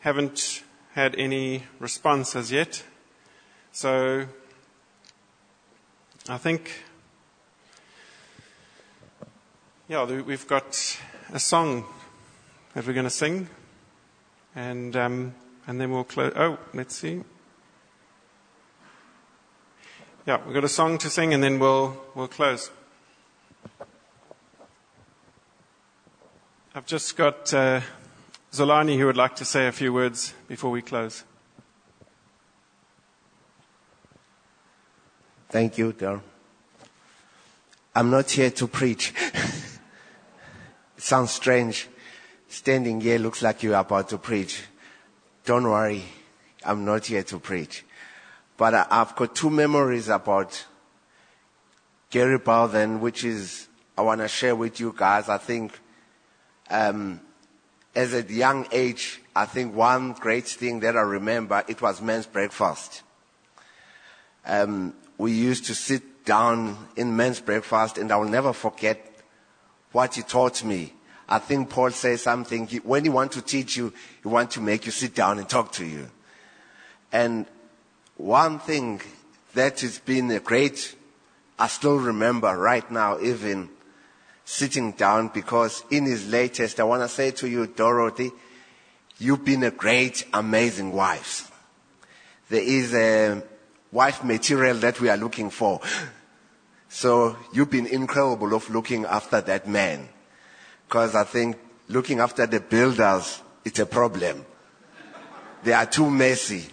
haven't 0.00 0.62
had 0.94 1.14
any 1.16 1.64
response 1.78 2.34
as 2.34 2.50
yet. 2.50 2.82
So 3.70 4.26
I 6.26 6.38
think, 6.38 6.84
yeah, 9.88 10.04
we've 10.04 10.48
got 10.48 10.98
a 11.32 11.38
song 11.38 11.84
that 12.72 12.86
we're 12.86 12.94
going 12.94 13.04
to 13.04 13.10
sing, 13.10 13.48
and 14.56 14.96
um, 14.96 15.34
and 15.66 15.78
then 15.78 15.90
we'll 15.90 16.04
close. 16.04 16.32
Oh, 16.34 16.58
let's 16.72 16.96
see. 16.96 17.22
Yeah, 20.26 20.40
we've 20.44 20.54
got 20.54 20.64
a 20.64 20.68
song 20.68 20.96
to 20.98 21.10
sing, 21.10 21.34
and 21.34 21.42
then 21.42 21.58
we'll 21.58 21.94
we'll 22.14 22.28
close. 22.28 22.70
I've 26.74 26.84
just 26.84 27.16
got 27.16 27.52
uh, 27.54 27.80
Zolani 28.52 28.98
who 28.98 29.06
would 29.06 29.16
like 29.16 29.34
to 29.36 29.44
say 29.44 29.68
a 29.68 29.72
few 29.72 29.90
words 29.90 30.34
before 30.48 30.70
we 30.70 30.82
close. 30.82 31.24
Thank 35.48 35.78
you, 35.78 35.94
Darren. 35.94 36.20
I'm 37.94 38.10
not 38.10 38.30
here 38.30 38.50
to 38.50 38.68
preach. 38.68 39.14
it 39.16 39.80
sounds 40.98 41.30
strange. 41.30 41.88
Standing 42.48 43.00
here 43.00 43.18
looks 43.18 43.42
like 43.42 43.62
you're 43.62 43.74
about 43.74 44.10
to 44.10 44.18
preach. 44.18 44.62
Don't 45.46 45.64
worry. 45.64 46.04
I'm 46.62 46.84
not 46.84 47.06
here 47.06 47.22
to 47.22 47.38
preach. 47.38 47.84
But 48.58 48.74
I've 48.74 49.16
got 49.16 49.34
two 49.34 49.48
memories 49.48 50.10
about 50.10 50.66
Gary 52.10 52.38
Bowden, 52.38 53.00
which 53.00 53.24
is, 53.24 53.68
I 53.96 54.02
want 54.02 54.20
to 54.20 54.28
share 54.28 54.54
with 54.54 54.78
you 54.80 54.94
guys. 54.94 55.30
I 55.30 55.38
think, 55.38 55.80
um, 56.70 57.20
as 57.94 58.14
a 58.14 58.22
young 58.22 58.66
age, 58.72 59.20
I 59.34 59.46
think 59.46 59.74
one 59.74 60.12
great 60.12 60.46
thing 60.46 60.80
that 60.80 60.96
I 60.96 61.00
remember, 61.00 61.64
it 61.68 61.80
was 61.80 62.00
men's 62.00 62.26
breakfast. 62.26 63.02
Um, 64.46 64.94
we 65.16 65.32
used 65.32 65.66
to 65.66 65.74
sit 65.74 66.24
down 66.24 66.76
in 66.96 67.16
men's 67.16 67.40
breakfast 67.40 67.98
and 67.98 68.12
I 68.12 68.16
will 68.16 68.28
never 68.28 68.52
forget 68.52 69.04
what 69.92 70.14
he 70.14 70.22
taught 70.22 70.62
me. 70.64 70.92
I 71.28 71.38
think 71.38 71.70
Paul 71.70 71.90
says 71.90 72.22
something, 72.22 72.66
he, 72.66 72.78
when 72.78 73.04
he 73.04 73.10
wants 73.10 73.36
to 73.36 73.42
teach 73.42 73.76
you, 73.76 73.92
he 74.22 74.28
wants 74.28 74.54
to 74.54 74.60
make 74.60 74.86
you 74.86 74.92
sit 74.92 75.14
down 75.14 75.38
and 75.38 75.48
talk 75.48 75.72
to 75.72 75.84
you. 75.84 76.10
And 77.12 77.46
one 78.16 78.58
thing 78.58 79.00
that 79.54 79.80
has 79.80 79.98
been 79.98 80.30
a 80.30 80.40
great, 80.40 80.94
I 81.58 81.66
still 81.68 81.98
remember 81.98 82.56
right 82.56 82.88
now 82.90 83.18
even 83.20 83.70
sitting 84.48 84.92
down 84.92 85.28
because 85.28 85.84
in 85.90 86.06
his 86.06 86.26
latest, 86.30 86.80
I 86.80 86.84
want 86.84 87.02
to 87.02 87.08
say 87.08 87.32
to 87.32 87.46
you, 87.46 87.66
Dorothy, 87.66 88.30
you've 89.18 89.44
been 89.44 89.62
a 89.62 89.70
great, 89.70 90.24
amazing 90.32 90.94
wife. 90.94 91.52
There 92.48 92.62
is 92.62 92.94
a 92.94 93.42
wife 93.92 94.24
material 94.24 94.78
that 94.78 95.02
we 95.02 95.10
are 95.10 95.18
looking 95.18 95.50
for. 95.50 95.82
So 96.88 97.36
you've 97.52 97.68
been 97.68 97.86
incredible 97.86 98.54
of 98.54 98.70
looking 98.70 99.04
after 99.04 99.42
that 99.42 99.68
man. 99.68 100.08
Cause 100.88 101.14
I 101.14 101.24
think 101.24 101.58
looking 101.88 102.18
after 102.18 102.46
the 102.46 102.60
builders, 102.60 103.42
it's 103.66 103.80
a 103.80 103.86
problem. 103.86 104.46
They 105.62 105.74
are 105.74 105.84
too 105.84 106.08
messy. 106.08 106.64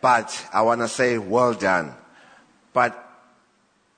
But 0.00 0.46
I 0.50 0.62
want 0.62 0.80
to 0.80 0.88
say 0.88 1.18
well 1.18 1.52
done. 1.52 1.92
But 2.72 2.96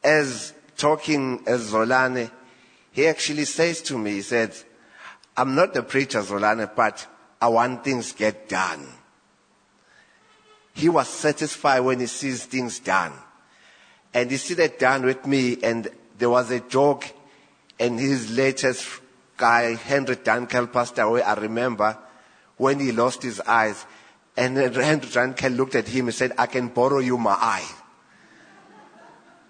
as 0.02 0.52
talking 0.76 1.42
as 1.46 1.72
Zolani, 1.72 2.30
he 2.92 3.06
actually 3.06 3.44
says 3.44 3.80
to 3.82 3.98
me, 3.98 4.12
he 4.12 4.22
said, 4.22 4.54
I'm 5.36 5.54
not 5.54 5.72
the 5.74 5.82
preacher, 5.82 6.20
Zolani, 6.20 6.70
but 6.74 7.06
I 7.40 7.48
want 7.48 7.84
things 7.84 8.12
get 8.12 8.48
done. 8.48 8.86
He 10.74 10.88
was 10.88 11.08
satisfied 11.08 11.80
when 11.80 12.00
he 12.00 12.06
sees 12.06 12.44
things 12.44 12.78
done. 12.78 13.12
And 14.14 14.30
he 14.30 14.36
sat 14.36 14.78
down 14.78 15.04
with 15.04 15.26
me 15.26 15.58
and 15.62 15.88
there 16.18 16.30
was 16.30 16.50
a 16.50 16.60
joke 16.60 17.10
and 17.78 17.98
his 17.98 18.36
latest 18.36 19.00
guy, 19.36 19.74
Henry 19.74 20.16
Dunkel, 20.16 20.72
passed 20.72 20.98
away, 20.98 21.22
I 21.22 21.34
remember, 21.34 21.98
when 22.56 22.78
he 22.78 22.92
lost 22.92 23.22
his 23.22 23.40
eyes. 23.40 23.84
And 24.36 24.56
Henry 24.56 25.08
Dunkel 25.08 25.56
looked 25.56 25.74
at 25.74 25.88
him 25.88 26.06
and 26.06 26.14
said, 26.14 26.32
I 26.38 26.46
can 26.46 26.68
borrow 26.68 26.98
you 26.98 27.18
my 27.18 27.32
eye. 27.32 27.68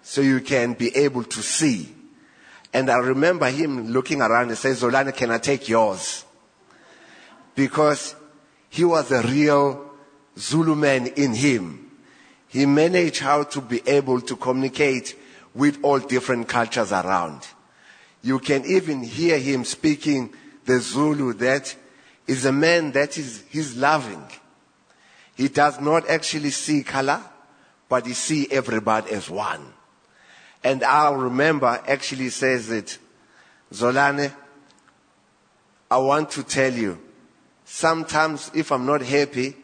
So 0.03 0.21
you 0.21 0.41
can 0.41 0.73
be 0.73 0.95
able 0.95 1.23
to 1.23 1.41
see. 1.41 1.93
And 2.73 2.89
I 2.89 2.97
remember 2.97 3.49
him 3.49 3.87
looking 3.87 4.21
around 4.21 4.49
and 4.49 4.57
saying, 4.57 4.75
Zolani, 4.75 5.15
can 5.15 5.31
I 5.31 5.37
take 5.37 5.69
yours? 5.69 6.25
Because 7.55 8.15
he 8.69 8.83
was 8.83 9.11
a 9.11 9.21
real 9.21 9.89
Zulu 10.37 10.75
man 10.75 11.07
in 11.07 11.33
him. 11.33 11.91
He 12.47 12.65
managed 12.65 13.19
how 13.19 13.43
to 13.43 13.61
be 13.61 13.81
able 13.87 14.21
to 14.21 14.35
communicate 14.35 15.15
with 15.55 15.79
all 15.83 15.99
different 15.99 16.47
cultures 16.47 16.91
around. 16.91 17.47
You 18.21 18.39
can 18.39 18.65
even 18.65 19.03
hear 19.03 19.37
him 19.39 19.63
speaking 19.63 20.33
the 20.65 20.79
Zulu 20.79 21.33
that 21.33 21.75
is 22.27 22.45
a 22.45 22.51
man 22.51 22.91
that 22.93 23.17
is, 23.17 23.43
he's 23.49 23.75
loving. 23.75 24.23
He 25.35 25.47
does 25.47 25.79
not 25.79 26.09
actually 26.09 26.51
see 26.51 26.83
color, 26.83 27.21
but 27.89 28.05
he 28.05 28.13
see 28.13 28.47
everybody 28.51 29.11
as 29.11 29.29
one. 29.29 29.73
And 30.63 30.83
I 30.83 31.11
remember 31.11 31.81
actually 31.87 32.29
says 32.29 32.69
it, 32.71 32.97
Zolani, 33.71 34.31
I 35.91 35.97
want 35.97 36.31
to 36.31 36.43
tell 36.43 36.71
you, 36.71 36.99
sometimes 37.65 38.49
if 38.53 38.71
I'm 38.71 38.85
not 38.85 39.01
happy, 39.01 39.55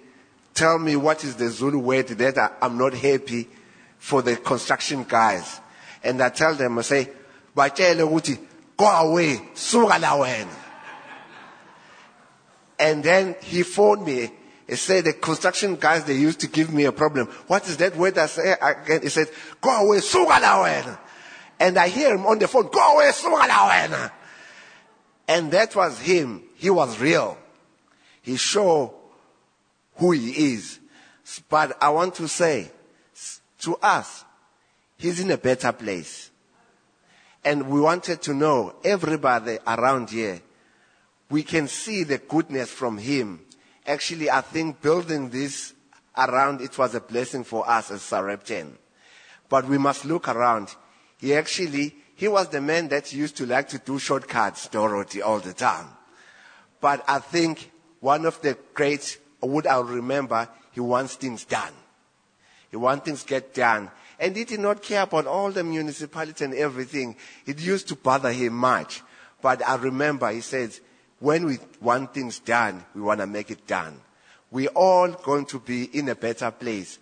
tell 0.54 0.78
me 0.78 0.96
what 0.96 1.24
is 1.24 1.36
the 1.36 1.50
Zulu 1.50 1.80
word 1.80 2.08
that 2.10 2.38
I, 2.38 2.66
am 2.66 2.78
not 2.78 2.94
happy 2.94 3.48
for 3.98 4.22
the 4.22 4.36
construction 4.36 5.06
guys. 5.08 5.60
And 6.04 6.22
I 6.22 6.30
tell 6.30 6.54
them, 6.56 6.80
I 6.80 6.82
say, 6.82 7.10
go 7.56 8.86
away, 8.86 9.42
suka 9.54 10.48
And 12.80 13.04
then 13.04 13.36
he 13.42 13.64
phoned 13.64 14.06
me. 14.06 14.32
He 14.69 14.75
said 14.75 15.05
the 15.05 15.13
construction 15.13 15.75
guys, 15.77 16.03
they 16.03 16.15
used 16.15 16.39
to 16.41 16.47
give 16.47 16.71
me 16.71 16.86
a 16.86 16.91
problem. 16.91 17.25
What 17.47 17.67
is 17.67 17.77
that 17.77 17.95
word 17.95 18.17
I 18.19 18.27
say 18.27 18.55
again? 18.62 19.01
He 19.01 19.10
said, 19.10 19.27
go 19.60 19.88
away, 19.88 19.99
suka 19.99 20.99
And 21.60 21.77
I 21.77 21.88
hear 21.88 22.13
him 22.13 22.27
on 22.27 22.38
the 22.38 22.47
phone, 22.47 22.69
go 22.71 22.95
away, 22.95 23.12
suka 23.12 24.12
And 25.27 25.51
that 25.51 25.75
was 25.75 25.99
him. 25.99 26.43
He 26.55 26.69
was 26.69 26.99
real. 26.99 27.36
He 28.21 28.38
showed 28.38 28.93
who 29.95 30.12
he 30.12 30.53
is. 30.53 30.79
But 31.49 31.75
I 31.82 31.89
want 31.89 32.13
to 32.15 32.27
say, 32.27 32.71
to 33.62 33.75
us, 33.77 34.23
he's 34.97 35.19
in 35.19 35.32
a 35.32 35.38
better 35.38 35.71
place. 35.71 36.29
And 37.43 37.69
we 37.69 37.82
wanted 37.82 38.21
to 38.23 38.36
know, 38.36 38.75
everybody 38.84 39.58
around 39.65 40.12
here, 40.12 40.41
we 41.32 41.41
can 41.41 41.67
see 41.67 42.03
the 42.03 42.19
goodness 42.19 42.69
from 42.69 42.99
him. 42.99 43.39
Actually, 43.89 44.30
I 44.30 44.41
think 44.41 44.82
building 44.82 45.32
this 45.32 45.73
around, 46.15 46.62
it 46.62 46.78
was 46.78 46.93
a 46.93 47.02
blessing 47.02 47.43
for 47.43 47.67
us 47.67 47.89
as 47.89 48.02
Sareptan. 48.02 48.73
But 49.49 49.67
we 49.67 49.80
must 49.80 50.06
look 50.06 50.30
around. 50.30 50.75
He 51.17 51.34
actually, 51.34 51.95
he 52.15 52.28
was 52.28 52.49
the 52.49 52.62
man 52.62 52.89
that 52.89 53.12
used 53.12 53.36
to 53.38 53.47
like 53.47 53.67
to 53.69 53.80
do 53.80 53.97
shortcuts, 53.97 54.67
Dorothy, 54.67 55.23
all 55.23 55.39
the 55.39 55.54
time. 55.54 55.88
But 56.80 57.04
I 57.08 57.17
think 57.17 57.71
one 57.99 58.28
of 58.28 58.39
the 58.43 58.60
great 58.75 59.17
would 59.41 59.65
I 59.65 59.80
remember 59.80 60.47
he 60.71 60.82
wants 60.82 61.15
things 61.15 61.43
done. 61.45 61.73
He 62.69 62.78
wants 62.78 63.06
things 63.06 63.23
get 63.23 63.56
done. 63.56 63.89
And 64.19 64.36
he 64.36 64.43
did 64.43 64.60
not 64.60 64.84
care 64.84 65.02
about 65.02 65.25
all 65.25 65.49
the 65.49 65.63
municipality 65.63 66.45
and 66.45 66.54
everything. 66.54 67.15
It 67.47 67.60
used 67.60 67.88
to 67.88 67.95
bother 67.95 68.32
him 68.32 68.54
much. 68.54 69.02
But 69.41 69.67
I 69.67 69.78
remember 69.78 70.30
he 70.30 70.41
says, 70.41 70.80
when 71.19 71.45
we 71.45 71.60
want 71.82 72.13
things 72.13 72.39
done, 72.39 72.84
we 72.95 73.01
want 73.01 73.19
to 73.19 73.27
make 73.27 73.51
it 73.51 73.67
done. 73.67 73.99
We're 74.51 74.69
all 74.69 75.10
going 75.10 75.45
to 75.47 75.60
be 75.60 75.84
in 75.84 76.10
a 76.10 76.15
better 76.15 76.51
place. 76.51 76.99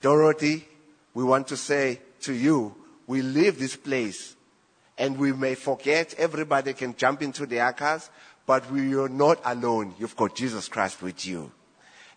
Dorothy, 0.00 0.66
we 1.14 1.24
want 1.24 1.48
to 1.48 1.56
say 1.56 2.00
to 2.22 2.32
you, 2.32 2.74
we 3.06 3.22
leave 3.22 3.58
this 3.58 3.76
place 3.76 4.36
and 4.96 5.16
we 5.16 5.32
may 5.32 5.54
forget 5.54 6.14
everybody 6.18 6.72
can 6.72 6.96
jump 6.96 7.22
into 7.22 7.46
their 7.46 7.72
cars, 7.72 8.10
but 8.46 8.70
we 8.70 8.94
are 8.96 9.08
not 9.08 9.38
alone. 9.44 9.94
You've 9.98 10.16
got 10.16 10.34
Jesus 10.34 10.68
Christ 10.68 11.02
with 11.02 11.24
you 11.24 11.52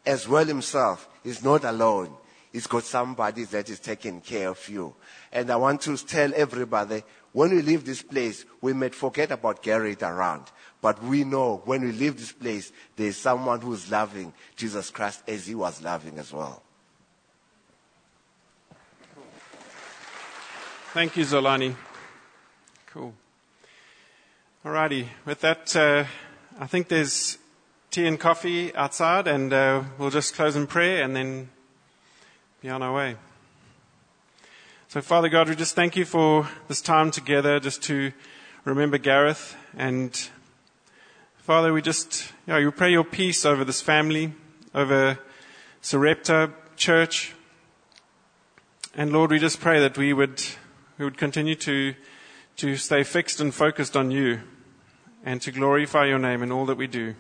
as 0.05 0.27
well 0.27 0.45
himself 0.45 1.07
is 1.23 1.43
not 1.43 1.63
alone. 1.63 2.11
He's 2.51 2.67
got 2.67 2.83
somebody 2.83 3.45
that 3.45 3.69
is 3.69 3.79
taking 3.79 4.19
care 4.21 4.49
of 4.49 4.69
you. 4.69 4.93
And 5.31 5.49
I 5.49 5.55
want 5.55 5.81
to 5.81 5.95
tell 5.97 6.31
everybody, 6.35 7.03
when 7.31 7.51
we 7.51 7.61
leave 7.61 7.85
this 7.85 8.01
place, 8.01 8.45
we 8.59 8.73
may 8.73 8.89
forget 8.89 9.31
about 9.31 9.63
Garrett 9.63 10.03
around. 10.03 10.51
But 10.81 11.01
we 11.01 11.23
know 11.23 11.61
when 11.63 11.81
we 11.81 11.91
leave 11.93 12.17
this 12.17 12.33
place, 12.33 12.73
there's 12.95 13.15
someone 13.15 13.61
who's 13.61 13.89
loving 13.89 14.33
Jesus 14.57 14.89
Christ 14.89 15.23
as 15.27 15.47
he 15.47 15.55
was 15.55 15.81
loving 15.81 16.17
as 16.17 16.33
well. 16.33 16.61
Thank 20.93 21.15
you, 21.15 21.23
Zolani. 21.23 21.73
Cool. 22.87 23.13
Alrighty. 24.65 25.07
With 25.23 25.39
that, 25.39 25.73
uh, 25.73 26.03
I 26.59 26.67
think 26.67 26.89
there's 26.89 27.37
tea 27.91 28.07
and 28.07 28.19
coffee 28.19 28.75
outside, 28.75 29.27
and 29.27 29.53
uh, 29.53 29.83
we'll 29.97 30.09
just 30.09 30.35
close 30.35 30.57
in 30.57 30.67
prayer 30.67 31.01
and 31.01 31.15
then 31.15 31.49
be 32.62 32.69
on 32.69 32.84
our 32.84 32.93
way. 32.93 33.15
So, 34.88 35.02
Father 35.02 35.30
God, 35.30 35.50
we 35.50 35.56
just 35.56 35.74
thank 35.74 35.95
you 35.95 36.06
for 36.06 36.47
this 36.67 36.80
time 36.80 37.10
together, 37.10 37.60
just 37.60 37.82
to 37.84 38.12
remember 38.65 39.00
Gareth. 39.00 39.56
And 39.76 40.15
Father, 41.38 41.74
we 41.74 41.82
just, 41.82 42.32
you 42.45 42.54
know, 42.54 42.63
we 42.63 42.69
pray 42.69 42.91
your 42.91 43.04
peace 43.04 43.47
over 43.47 43.65
this 43.65 43.82
family, 43.82 44.36
over 44.76 45.17
Sarepta 45.82 46.52
Church. 46.76 47.34
And 48.93 49.12
Lord, 49.12 49.32
we 49.32 49.39
just 49.39 49.60
pray 49.60 49.80
that 49.80 49.97
we 49.97 50.13
would, 50.13 50.43
we 51.00 51.06
would 51.06 51.17
continue 51.17 51.56
to, 51.56 51.95
to 52.58 52.76
stay 52.76 53.02
fixed 53.02 53.41
and 53.41 53.52
focused 53.52 53.97
on 53.97 54.12
you 54.12 54.41
and 55.26 55.41
to 55.41 55.52
glorify 55.52 56.06
your 56.06 56.19
name 56.19 56.43
in 56.43 56.52
all 56.52 56.67
that 56.67 56.78
we 56.78 56.86
do. 56.86 57.15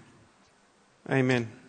Amen. 1.09 1.60